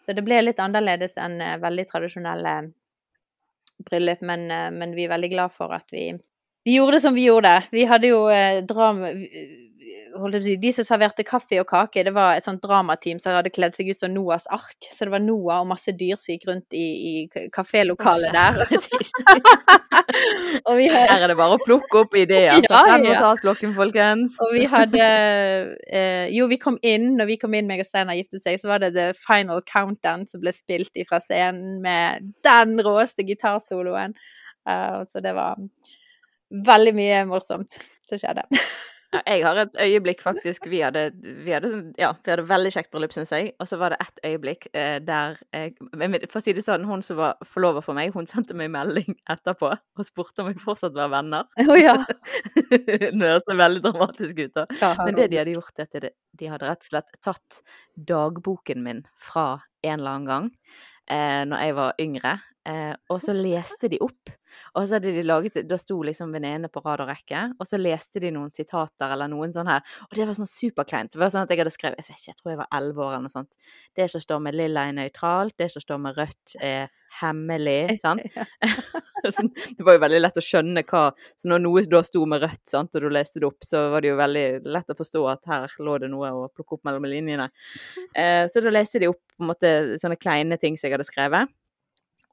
[0.00, 2.54] Så det ble litt annerledes enn eh, veldig tradisjonelle
[3.88, 6.12] bryllup, men, eh, men vi er veldig glad for at vi
[6.64, 7.50] vi gjorde det som vi gjorde.
[7.70, 9.10] Vi hadde jo eh, drama
[10.60, 13.90] De som serverte kaffe og kake, det var et sånt dramateam som hadde kledd seg
[13.90, 14.76] ut som Noahs ark.
[14.86, 18.60] Så det var Noah og masse dyr som gikk rundt i, i kafélokalet der.
[20.68, 22.62] og vi hadde Her er det bare å plukke opp ideer.
[22.68, 23.16] Ta frem ja.
[23.18, 24.38] notatblokken, folkens.
[24.44, 25.08] Og vi hadde
[25.88, 28.70] eh, Jo, vi kom inn, når vi kom inn, meg og Steinar giftet seg, så
[28.72, 34.16] var det The Final Countdown som ble spilt fra scenen med den råeste gitarsoloen.
[34.64, 35.58] Uh, så det var
[36.64, 38.46] veldig mye morsomt som skjedde.
[39.14, 40.66] Ja, Jeg har et øyeblikk, faktisk.
[40.70, 43.52] Vi hadde, vi hadde, sånn- ja, vi hadde veldig kjekt bryllup, syns jeg.
[43.62, 45.74] Og så var det ett øyeblikk eh, der jeg
[46.32, 49.14] For å si det sånn, hun som var forlover for meg, hun sendte meg melding
[49.30, 51.46] etterpå og spurte om vi fortsatt var venner.
[51.62, 51.94] Å ja.
[52.70, 54.66] det høres veldig dramatisk ut, da.
[55.06, 57.60] Men det de hadde gjort, er at de, de hadde rett og slett tatt
[57.96, 60.50] dagboken min fra en eller annen gang
[61.10, 62.32] eh, når jeg var yngre,
[62.68, 64.32] eh, og så leste de opp.
[64.74, 67.78] Og så hadde de laget, Da sto liksom venninnene på rad og rekke, og så
[67.80, 69.84] leste de noen sitater eller noen sånn her.
[70.08, 71.12] Og det var sånn superkleint.
[71.14, 73.06] Det var sånn at jeg hadde skrevet Jeg vet ikke, jeg tror jeg var elleve
[73.06, 73.54] år eller noe sånt.
[73.96, 77.98] Det som står med lilla er nøytralt, det som står med rødt er hemmelig.
[78.04, 78.22] sant?
[79.24, 81.06] Det var jo veldig lett å skjønne hva
[81.40, 84.04] Så når noe da sto med rødt, sant, og du leste det opp, så var
[84.04, 87.06] det jo veldig lett å forstå at her lå det noe å plukke opp mellom
[87.08, 87.48] linjene.
[88.12, 89.70] Eh, så da leste de opp på en måte
[90.02, 91.54] sånne kleine ting som jeg hadde skrevet.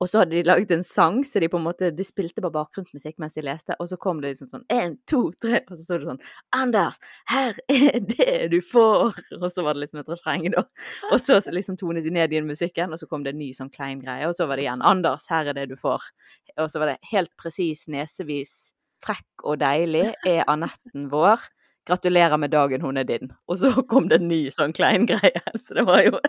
[0.01, 2.55] Og så hadde de laget en sang, så de på en måte, de spilte bare
[2.55, 3.75] bakgrunnsmusikk mens de leste.
[3.77, 6.21] Og så kom det liksom sånn én, to, tre, og så sto det sånn
[6.57, 6.97] Anders,
[7.29, 9.13] her er det du får!
[9.37, 10.65] Og så var det liksom et refreng, da.
[11.11, 13.71] Og så liksom tonet de ned igjen musikken, og så kom det en ny sånn
[13.73, 14.25] klein greie.
[14.25, 16.09] Og så var det igjen Anders, her er det du får.
[16.57, 18.71] Og så var det helt presis nesevis.
[19.05, 21.45] Frekk og deilig er Anetten vår.
[21.89, 23.31] Gratulerer med dagen, hun er din.
[23.47, 25.41] Og så kom det en ny sånn klein greie.
[25.63, 26.19] Så det var jo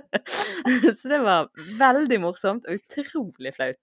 [0.99, 3.81] Så det var veldig morsomt og utrolig flaut.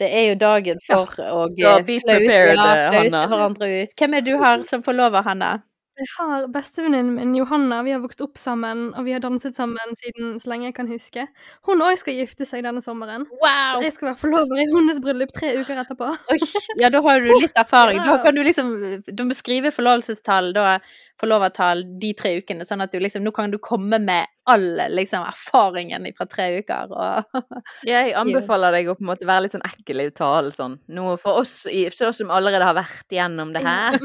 [0.00, 3.98] Det er jo dagen Ja, for å så eh, flause ja, eh, flause hverandre ut.
[4.00, 5.58] Hvem er det du har som forlover, Hanna?
[6.00, 7.82] Jeg har bestevenninnen min, Johanna.
[7.84, 10.88] Vi har vokst opp sammen, og vi har danset sammen siden så lenge jeg kan
[10.88, 11.26] huske.
[11.68, 13.26] Hun òg skal gifte seg denne sommeren.
[13.28, 16.08] Så jeg skal være forlover i hennes bryllup tre uker etterpå.
[16.32, 16.38] Oi,
[16.80, 18.00] ja, da har du litt erfaring.
[18.06, 18.72] Da kan du liksom
[19.10, 20.78] Du må skrive forlovelsestall, da
[21.20, 24.64] forlovertall, de tre ukene, sånn at du liksom Nå kan du komme med all
[24.96, 27.44] liksom erfaringen fra tre uker, og
[27.86, 30.54] Jeg anbefaler deg å på en måte være litt sånn ekkel i talen.
[30.54, 30.80] Sånn.
[30.96, 34.00] Noe for oss, i, for oss som allerede har vært gjennom det her.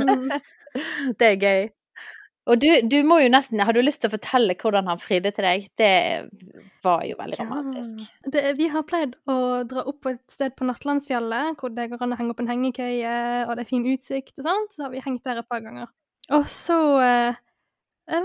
[1.20, 1.68] Det er gøy.
[2.46, 5.32] Og du, du må jo nesten Har du lyst til å fortelle hvordan han fridde
[5.34, 5.66] til deg?
[5.78, 5.94] Det
[6.86, 8.04] var jo veldig romantisk.
[8.30, 12.04] Det, vi har pleid å dra opp på et sted på Nattlandsfjellet, hvor det går
[12.06, 13.16] an å henge opp en hengekøye,
[13.48, 14.76] og det er fin utsikt og sånt.
[14.76, 15.90] Så har vi hengt der et par ganger.
[16.38, 17.42] Og så eh,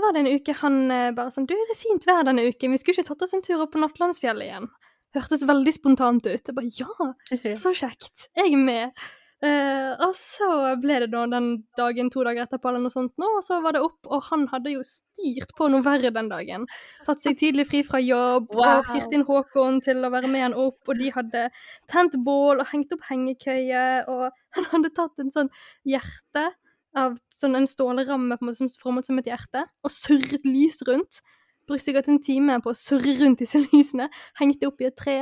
[0.03, 2.73] var det en uke han eh, bare sånn Du, det er fint vær denne uken,
[2.73, 4.69] vi skulle ikke tatt oss en tur opp på Nattlandsfjellet igjen?
[5.17, 6.45] Hørtes veldig spontant ut.
[6.45, 7.09] Jeg bare ja,
[7.65, 8.29] så kjekt.
[8.37, 9.01] Jeg er med.
[9.41, 13.25] Eh, og så ble det da den dagen to dager etterpå, eller noe sånt nå,
[13.39, 16.67] og så var det opp, og han hadde jo styrt på noe verre den dagen.
[17.07, 18.83] Tatt seg tidlig fri fra jobb, Wow.
[18.83, 21.47] og hyrt inn Håkon til å være med han opp, og de hadde
[21.89, 25.49] tent bål og hengt opp hengekøye, og han hadde tatt en sånn
[25.89, 26.45] hjerte
[26.93, 30.83] av sånn en stålramme på en måte som formet som et hjerte, og surret lys
[30.85, 31.21] rundt.
[31.65, 35.21] Brukte sikkert en time på å surre rundt disse lysene, hengte opp i et tre.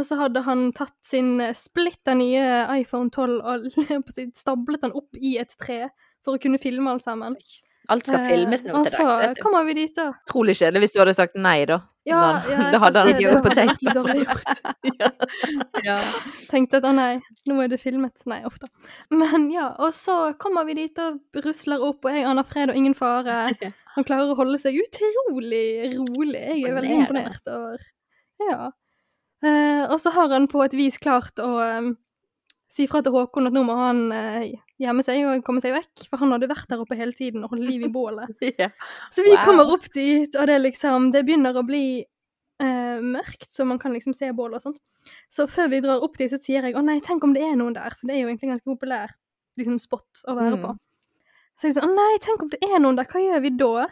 [0.00, 2.44] Og så hadde han tatt sin eh, splitter nye
[2.80, 3.66] iPhone 12 og
[4.40, 5.90] stablet den opp i et tre
[6.24, 7.36] for å kunne filme alt sammen.
[7.90, 10.10] Alt skal filmes nå Eh, til dags, Og så kommer vi dit, da.
[10.28, 11.80] Utrolig kjedelig hvis du hadde sagt nei, da.
[12.08, 13.94] Ja, Da- ja, da hadde han det på tape.
[13.96, 14.60] dårlig gjort.
[15.84, 15.96] Ja.
[16.50, 17.14] Tenkte at å nei,
[17.48, 18.14] nå er det filmet.
[18.30, 18.68] Nei, ofte.
[19.12, 22.76] Men ja, og så kommer vi dit og rusler opp, og jeg aner fred og
[22.78, 23.46] ingen fare.
[23.96, 26.42] Han klarer å holde seg utrolig rolig.
[26.52, 27.88] Jeg er veldig imponert over
[28.40, 28.70] Ja.
[29.42, 31.90] Eh, og så har han på et vis klart å eh,
[32.70, 34.50] si fra til Håkon at nå må han eh,
[34.80, 37.54] gjemme seg og komme seg vekk, for han hadde vært der oppe hele tiden og
[37.54, 38.30] holdt liv i bålet.
[38.44, 38.70] yeah.
[39.14, 39.44] Så vi Wow.
[39.48, 42.02] kommer opp dit, og det liksom Det begynner å bli
[42.60, 44.80] eh, mørkt, så man kan liksom se bålet og sånt.
[45.32, 47.56] Så før vi drar opp dit, så sier jeg å nei, tenk om det er
[47.56, 49.14] noen der, for det er jo egentlig en ganske populær
[49.58, 50.62] liksom, spot å være Mm.
[50.66, 50.76] på.
[51.56, 53.86] Så jeg sier å nei, tenk om det er noen der, hva gjør vi da?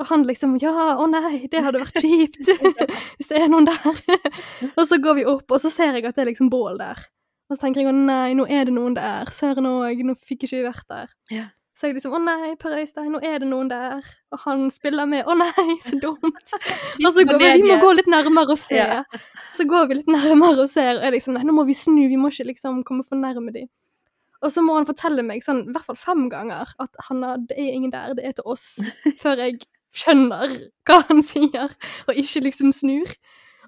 [0.00, 2.48] Og han liksom ja, å nei, det hadde vært kjipt
[3.18, 3.98] hvis det er noen der.
[4.78, 7.02] og så går vi opp, og så ser jeg at det er liksom bål der.
[7.50, 9.28] Og så tenker jeg å nei, nå er det noen der.
[9.36, 11.12] Søren òg, nå fikk ikke vi vært der.
[11.34, 11.50] Ja.
[11.76, 14.06] Så jeg liksom å nei, Per Øystein, nå er det noen der.
[14.32, 15.26] Og han spiller med.
[15.26, 16.52] Å nei, så dumt.
[17.04, 18.78] og så går vi, vi må gå litt nærmere og se.
[18.78, 19.02] Ja.
[19.56, 22.04] Så går vi litt nærmere og ser, og jeg liksom nei, nå må vi snu,
[22.08, 23.66] vi må ikke liksom komme for nærme de.
[24.42, 27.42] Og så må han fortelle meg sånn, i hvert fall fem ganger at han har,
[27.50, 28.66] det er ingen der, det er til oss.
[29.22, 29.60] Før jeg
[29.96, 30.56] skjønner
[30.88, 31.72] hva han sier,
[32.08, 33.12] og ikke liksom snur.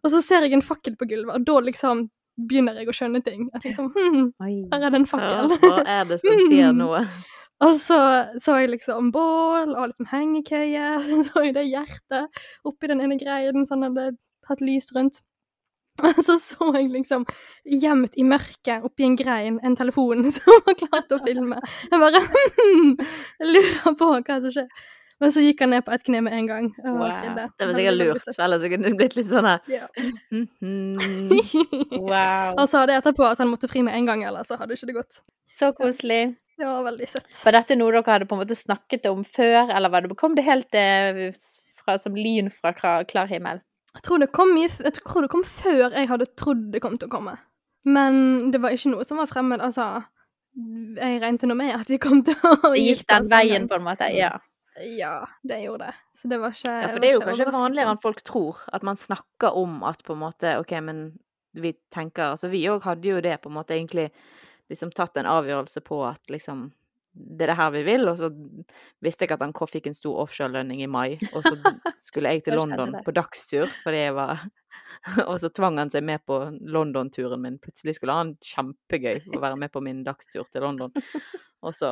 [0.04, 2.06] Og så ser jeg en fakkel på gulvet, og da liksom
[2.48, 3.46] begynner jeg å skjønne ting.
[3.54, 5.54] At liksom, hm, her er det en Ja, fakkel.
[5.62, 7.04] hva er det som sier noe?
[7.64, 7.98] Og så
[8.42, 13.00] så jeg liksom bål og liksom hengekøye, og så så jeg det hjertet oppi den
[13.04, 14.08] ene greien han hadde
[14.48, 15.20] hatt lys rundt.
[16.02, 17.22] Og så så jeg liksom
[17.70, 21.60] gjemt i mørket oppi en grein en telefon som var klar til å filme.
[21.86, 22.24] Jeg bare
[22.58, 22.90] hm,
[23.46, 24.66] lurer på hva som skjer.
[25.24, 26.70] Men så gikk han ned på ett kne med en gang.
[26.84, 27.00] Wow.
[27.08, 29.88] Det var sikkert lurt, for ellers kunne det blitt litt sånn her Ja.
[30.30, 31.32] mhm.
[31.96, 32.54] Wow.
[32.60, 34.90] Han sa det etterpå at han måtte fri med en gang, ellers så hadde ikke
[34.90, 35.20] det gått.
[35.48, 36.34] Så koselig.
[36.58, 37.30] Det var veldig søtt.
[37.42, 40.36] Var dette noe dere hadde på en måte snakket om før, eller var det, kom
[40.38, 41.30] det helt eh,
[41.80, 43.62] fra, som lyn fra klar, himmel?
[43.94, 47.10] Jeg tror, det kom jeg tror det kom før jeg hadde trodd det kom til
[47.10, 47.36] å komme.
[47.84, 49.62] Men det var ikke noe som var fremmed.
[49.62, 50.02] Altså,
[50.98, 53.86] jeg regnet nå med at vi kom til å Det gikk den veien, på en
[53.86, 54.08] måte?
[54.14, 54.36] Ja.
[54.74, 55.94] Ja, det gjorde det.
[56.18, 58.86] Så det var ikke Ja, for det er jo kanskje vanligere enn folk tror, at
[58.86, 61.04] man snakker om at på en måte OK, men
[61.54, 64.08] vi tenker Altså vi òg hadde jo det på en måte egentlig
[64.72, 66.72] liksom tatt en avgjørelse på at liksom
[67.14, 68.26] det er det her vi vil, og så
[69.04, 71.52] visste jeg at han fikk en stor offshore-lønning i mai, og så
[72.08, 74.42] skulle jeg til London på dagstur fordi jeg var
[75.28, 77.58] Og så tvang han seg med på London-turen min.
[77.60, 80.94] Plutselig skulle han kjempegøy å være med på min dagstur til London.
[81.60, 81.90] Og så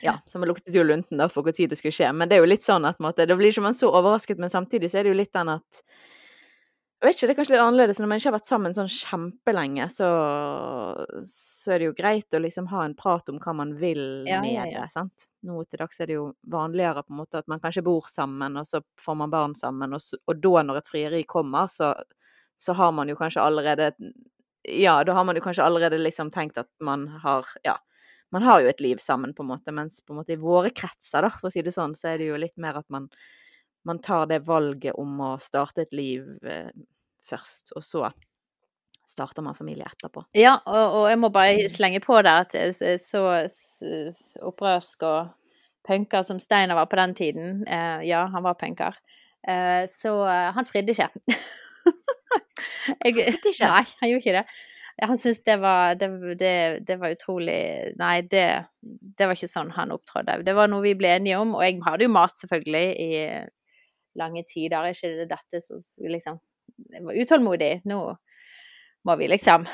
[0.00, 2.08] ja, så vi luktet jo lunten da for hvor tid det skulle skje.
[2.14, 4.50] Men det er jo litt sånn at måte, da blir ikke man så overrasket, men
[4.50, 5.82] samtidig så er det jo litt den at
[7.02, 8.90] Jeg vet ikke, det er kanskje litt annerledes når man ikke har vært sammen sånn
[8.90, 10.08] kjempelenge, så,
[11.26, 14.38] så er det jo greit å liksom ha en prat om hva man vil Ja,
[14.42, 14.84] med ja, ja.
[14.84, 15.26] det, sant.
[15.46, 18.58] Nå til dags er det jo vanligere på en måte at man kanskje bor sammen,
[18.58, 21.90] og så får man barn sammen, og, så, og da når et frieri kommer, så,
[22.58, 23.92] så har man jo kanskje allerede
[24.62, 27.78] Ja, da har man jo kanskje allerede liksom tenkt at man har Ja
[28.32, 30.70] man har jo et liv sammen, på en måte, mens på en måte i våre
[30.74, 33.08] kretser, da, for å si det sånn, så er det jo litt mer at man,
[33.88, 36.70] man tar det valget om å starte et liv eh,
[37.28, 38.08] først, og så
[39.12, 40.22] starter man familie etterpå.
[40.38, 45.04] Ja, og, og jeg må bare slenge på der at er så s- s- opprørsk
[45.04, 45.32] og
[45.84, 47.48] punker som Steinar var på den tiden.
[47.66, 48.96] Eh, ja, han var punker.
[49.42, 51.10] Eh, så eh, han fridde ikke.
[53.04, 53.68] jeg, Fridde ikke?
[53.68, 54.44] Nei, han gjorde ikke det.
[55.00, 56.54] Han syntes det var det, det,
[56.86, 58.44] det var utrolig Nei, det,
[58.82, 60.42] det var ikke sånn han opptrådde.
[60.46, 63.10] Det var noe vi ble enige om, og jeg hadde jo mast selvfølgelig i
[64.20, 64.78] lange tider.
[64.82, 65.80] Er ikke det dette som
[66.12, 66.40] liksom
[66.92, 67.72] Jeg var utålmodig.
[67.88, 67.98] Nå
[69.06, 69.66] må vi liksom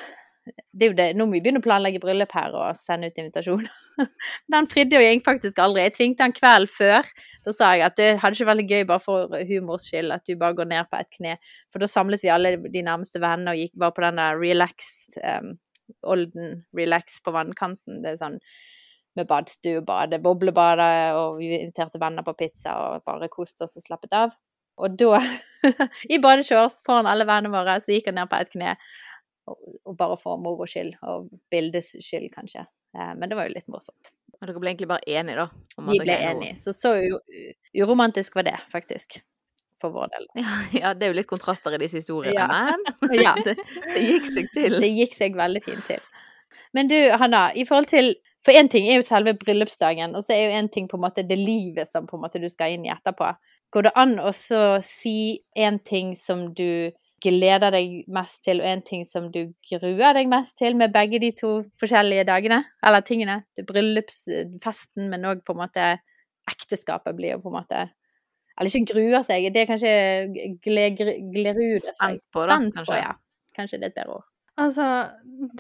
[0.73, 3.21] det er jo det, Nå må vi begynne å planlegge bryllup her og sende ut
[3.21, 3.71] invitasjoner.
[4.49, 5.85] Men han fridde jo egentlig faktisk aldri.
[5.87, 7.11] Jeg tvingte han kvelden før.
[7.47, 10.35] Da sa jeg at det hadde ikke veldig gøy bare for humors skyld at du
[10.41, 11.37] bare går ned på ett kne.
[11.73, 14.91] For da samles vi alle de nærmeste vennene og gikk, bare på den der relax
[15.23, 15.57] um,
[16.05, 18.03] Olden relax på vannkanten.
[18.05, 18.37] Det er sånn
[19.17, 23.87] med badstue, bade, boblebade, og vi inviterte venner på pizza og bare koste oss og
[23.87, 24.37] slappet av.
[24.79, 25.19] Og da,
[26.13, 28.77] i badeshorts foran alle vennene våre, så gikk han ned på ett kne
[29.55, 32.67] og, bare for moro skyld, og bildets skyld, kanskje.
[32.97, 34.13] Eh, men det var jo litt morsomt.
[34.39, 35.49] Men dere ble egentlig bare enige, da?
[35.81, 36.57] om Vi ble enige.
[36.63, 36.93] Så så
[37.75, 39.21] uromantisk var det, faktisk.
[39.81, 40.27] For vår del.
[40.43, 42.95] Ja, ja, det er jo litt kontraster i disse historiene, Ja.
[43.03, 43.35] men Ja.
[43.45, 43.57] det,
[43.95, 44.79] det gikk seg til.
[44.83, 46.01] Det gikk seg veldig fint til.
[46.75, 48.15] Men du, Hanna, i forhold til
[48.47, 51.03] For én ting er jo selve bryllupsdagen, og så er jo en ting på en
[51.03, 53.27] måte det livet som på en måte du skal inn i etterpå.
[53.75, 56.89] Går det an å så si én ting som du
[57.23, 59.41] gleder deg mest til, og en ting som du
[59.71, 62.63] gruer deg mest til, med begge de to forskjellige dagene?
[62.85, 63.41] Eller tingene?
[63.57, 65.89] Det bryllupsfesten, men òg på en måte
[66.49, 67.87] ekteskapet blir jo på en måte
[68.59, 69.91] Eller ikke gruer seg, det er kanskje
[70.65, 71.95] gle, gle, gleruder seg.
[71.95, 72.97] Spent på, da, Spent kanskje.
[72.97, 73.13] På, ja.
[73.55, 74.27] Kanskje det er et bedre ord.
[74.59, 74.87] Altså,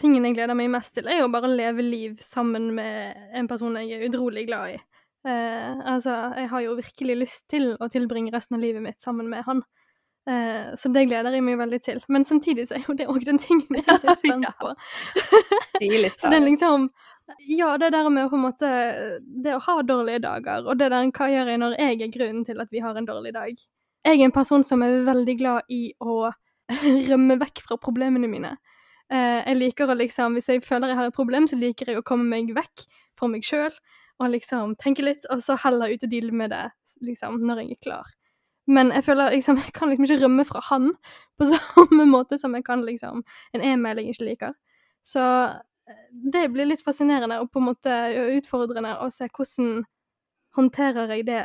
[0.01, 3.47] tingen jeg gleder meg mest til, er jo bare å leve liv sammen med en
[3.51, 4.81] person jeg er utrolig glad i.
[5.29, 9.31] Eh, altså, jeg har jo virkelig lyst til å tilbringe resten av livet mitt sammen
[9.31, 9.63] med han.
[10.29, 12.01] Eh, så det gleder jeg meg veldig til.
[12.13, 14.75] Men samtidig så er jo det òg den tingen jeg er spent på.
[15.79, 16.89] Så det er liksom
[17.49, 18.69] Ja, det der med på en måte
[19.45, 22.45] Det å ha dårlige dager, og det der hva gjør jeg når jeg er grunnen
[22.45, 23.55] til at vi har en dårlig dag?
[24.05, 26.33] Jeg er en person som er veldig glad i å
[27.11, 28.57] rømme vekk fra problemene mine.
[29.09, 32.03] Eh, jeg liker å liksom Hvis jeg føler jeg har et problem, så liker jeg
[32.03, 32.85] å komme meg vekk
[33.17, 33.73] fra meg sjøl
[34.19, 36.65] og liksom tenke litt, og så heller ut og deale med det
[37.07, 38.15] liksom når jeg er klar.
[38.69, 40.91] Men jeg føler liksom Jeg kan liksom ikke rømme fra han
[41.39, 43.23] på samme måte som jeg kan liksom
[43.57, 44.57] en e-mail jeg ikke liker.
[45.07, 47.95] Så eh, det blir litt fascinerende og på en måte
[48.37, 49.87] utfordrende å se hvordan
[50.59, 51.45] håndterer jeg det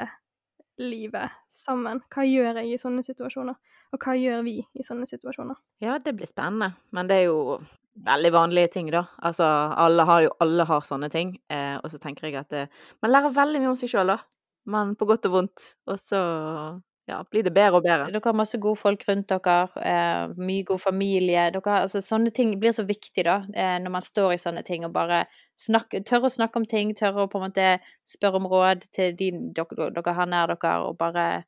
[0.82, 2.02] livet sammen.
[2.14, 3.56] Hva gjør jeg i sånne situasjoner,
[3.94, 5.60] og hva gjør vi i sånne situasjoner?
[5.84, 6.74] Ja, det blir spennende.
[6.96, 7.60] Men det er jo
[8.08, 9.06] veldig vanlige ting, da.
[9.22, 9.46] Altså,
[9.78, 11.36] alle har jo alle har sånne ting.
[11.54, 12.64] Eh, og så tenker jeg at det,
[13.06, 14.18] man lærer veldig mye om seg sjøl, da.
[14.74, 15.68] Men på godt og vondt.
[15.92, 16.22] Og så
[17.06, 18.08] ja, blir det bedre og bedre.
[18.14, 21.50] Dere har masse gode folk rundt dere, eh, mye god familie.
[21.52, 24.86] Dere, altså, sånne ting blir så viktig, da, eh, når man står i sånne ting,
[24.88, 25.26] og bare
[25.60, 27.70] snakke, tørre å snakke om ting, tørre å på en måte
[28.08, 31.44] spørre om råd til de dere, dere har nær dere, og bare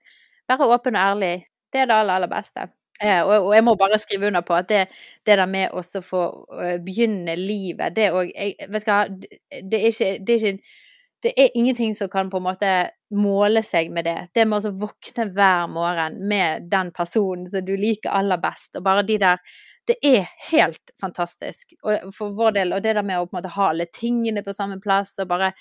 [0.50, 1.36] være åpen og ærlig.
[1.72, 2.70] Det er det aller, aller beste.
[3.02, 4.86] Eh, og, og jeg må bare skrive under på at det,
[5.28, 6.26] det der med å få
[6.64, 8.32] eh, begynne livet, det òg
[8.72, 10.84] Vet du hva, det er ikke, det er ikke
[11.26, 12.72] det er ingenting som kan på en måte
[13.18, 14.18] måle seg med det.
[14.38, 18.86] Det med å våkne hver morgen med den personen som du liker aller best, og
[18.86, 19.42] bare de der
[19.86, 22.74] Det er helt fantastisk og for vår del.
[22.74, 25.28] Og det der med å på en måte ha alle tingene på samme plass og
[25.30, 25.52] bare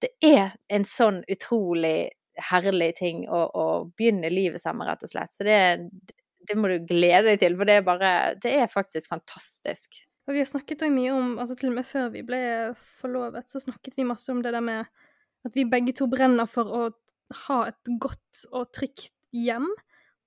[0.00, 2.10] Det er en sånn utrolig
[2.50, 5.32] herlig ting å, å begynne livet sammen, rett og slett.
[5.32, 5.88] Så det,
[6.48, 10.04] det må du glede deg til, for det er bare Det er faktisk fantastisk.
[10.24, 12.40] Og vi har snakket òg mye om, altså til og med før vi ble
[13.00, 14.86] forlovet, så snakket vi masse om det der med
[15.44, 16.84] at vi begge to brenner for å
[17.48, 19.68] ha et godt og trygt hjem.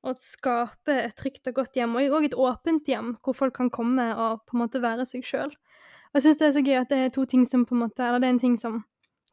[0.06, 3.72] Og skape et trygt og godt hjem, og òg et åpent hjem, hvor folk kan
[3.74, 5.50] komme og på en måte være seg sjøl.
[5.50, 7.82] Og jeg syns det er så gøy at det er to ting som på en
[7.82, 8.78] måte, eller det er en ting som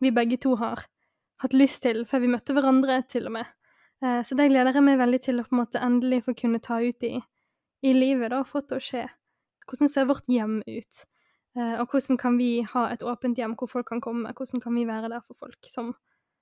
[0.03, 0.87] vi begge to har
[1.45, 3.53] hatt lyst til før vi møtte hverandre, til og med.
[4.03, 6.63] Eh, Så det gleder jeg meg veldig til å på en måte endelig få kunne
[6.65, 7.21] ta ut i,
[7.85, 9.05] i livet, da, og få til å skje.
[9.69, 11.05] Hvordan ser vårt hjem ut?
[11.57, 14.33] Eh, og hvordan kan vi ha et åpent hjem hvor folk kan komme?
[14.35, 15.93] Hvordan kan vi være der for folk som,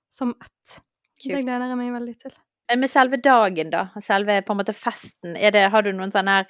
[0.09, 0.79] som ett?
[1.23, 1.45] Det Kult.
[1.45, 2.33] gleder jeg meg veldig til.
[2.71, 3.85] Men med selve dagen, da?
[4.01, 5.35] Selve på en måte festen.
[5.37, 6.47] Er det, har du noen sånne her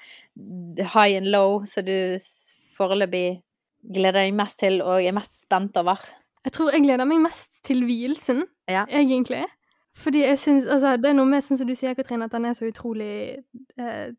[0.94, 2.16] high and low som du
[2.78, 3.42] foreløpig
[3.94, 6.00] gleder deg mest til og er mest spent over?
[6.46, 8.86] Jeg tror jeg gleder meg mest til vielsen, Ja.
[8.90, 9.44] egentlig.
[9.96, 12.46] Fordi jeg syns Altså, det er noe med, sånn som du sier, Katrine, at den
[12.46, 13.44] er så utrolig
[13.78, 14.12] eh,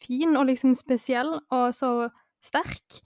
[0.00, 2.10] fin og liksom spesiell og så
[2.44, 3.00] sterk.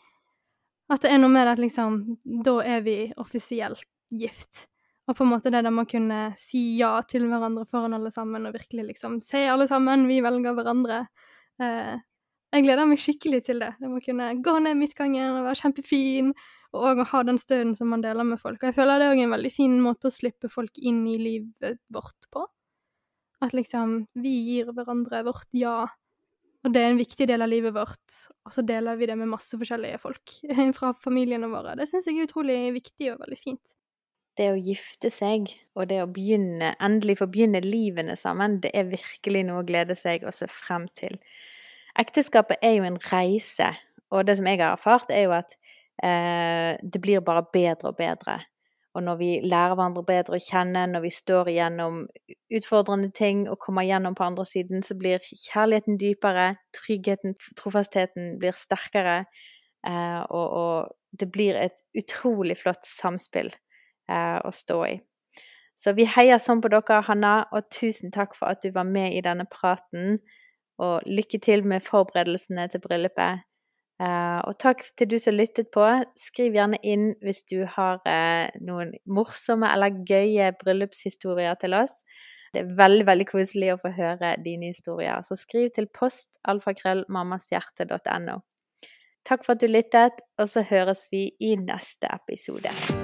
[0.93, 4.67] At det er noe med at liksom Da er vi offisielt gift.
[5.09, 8.13] Og på en måte det der med å kunne si ja til hverandre foran alle
[8.13, 11.03] sammen, og virkelig liksom se alle sammen, vi velger hverandre.
[11.61, 11.99] Eh,
[12.55, 13.73] jeg gleder meg skikkelig til det.
[13.83, 16.31] Det må kunne gå ned midtgangen og være kjempefin,
[16.75, 18.61] og å ha den støden som man deler med folk.
[18.63, 21.19] Og jeg føler det er òg en veldig fin måte å slippe folk inn i
[21.21, 22.47] livet vårt på.
[23.45, 25.85] At liksom vi gir hverandre vårt ja,
[26.65, 29.29] og det er en viktig del av livet vårt, og så deler vi det med
[29.29, 30.37] masse forskjellige folk
[30.79, 31.77] fra familiene våre.
[31.77, 33.75] Det syns jeg er utrolig viktig og veldig fint.
[34.35, 38.89] Det å gifte seg og det å begynne, endelig få begynne livene sammen, det er
[38.91, 41.21] virkelig noe å glede seg og se frem til.
[42.01, 43.69] Ekteskapet er jo en reise,
[44.11, 45.55] og det som jeg har erfart, er jo at
[46.03, 48.41] eh, det blir bare bedre og bedre.
[48.95, 52.05] Og når vi lærer hverandre bedre å kjenne, når vi står igjennom
[52.55, 58.55] utfordrende ting og kommer gjennom på andre siden, så blir kjærligheten dypere, tryggheten, trofastheten blir
[58.55, 59.25] sterkere,
[59.87, 64.95] eh, og, og det blir et utrolig flott samspill eh, å stå i.
[65.75, 69.17] Så vi heier sånn på dere, Hanna, og tusen takk for at du var med
[69.17, 70.21] i denne praten.
[70.83, 73.45] Og lykke til med forberedelsene til bryllupet.
[74.03, 75.85] Eh, og takk til du som lyttet på.
[76.19, 82.01] Skriv gjerne inn hvis du har eh, noen morsomme eller gøye bryllupshistorier til oss.
[82.55, 85.23] Det er veldig veldig koselig å få høre dine historier.
[85.27, 88.37] Så skriv til post alfakrøllmamashjerte.no.
[89.25, 93.04] Takk for at du lyttet, og så høres vi i neste episode.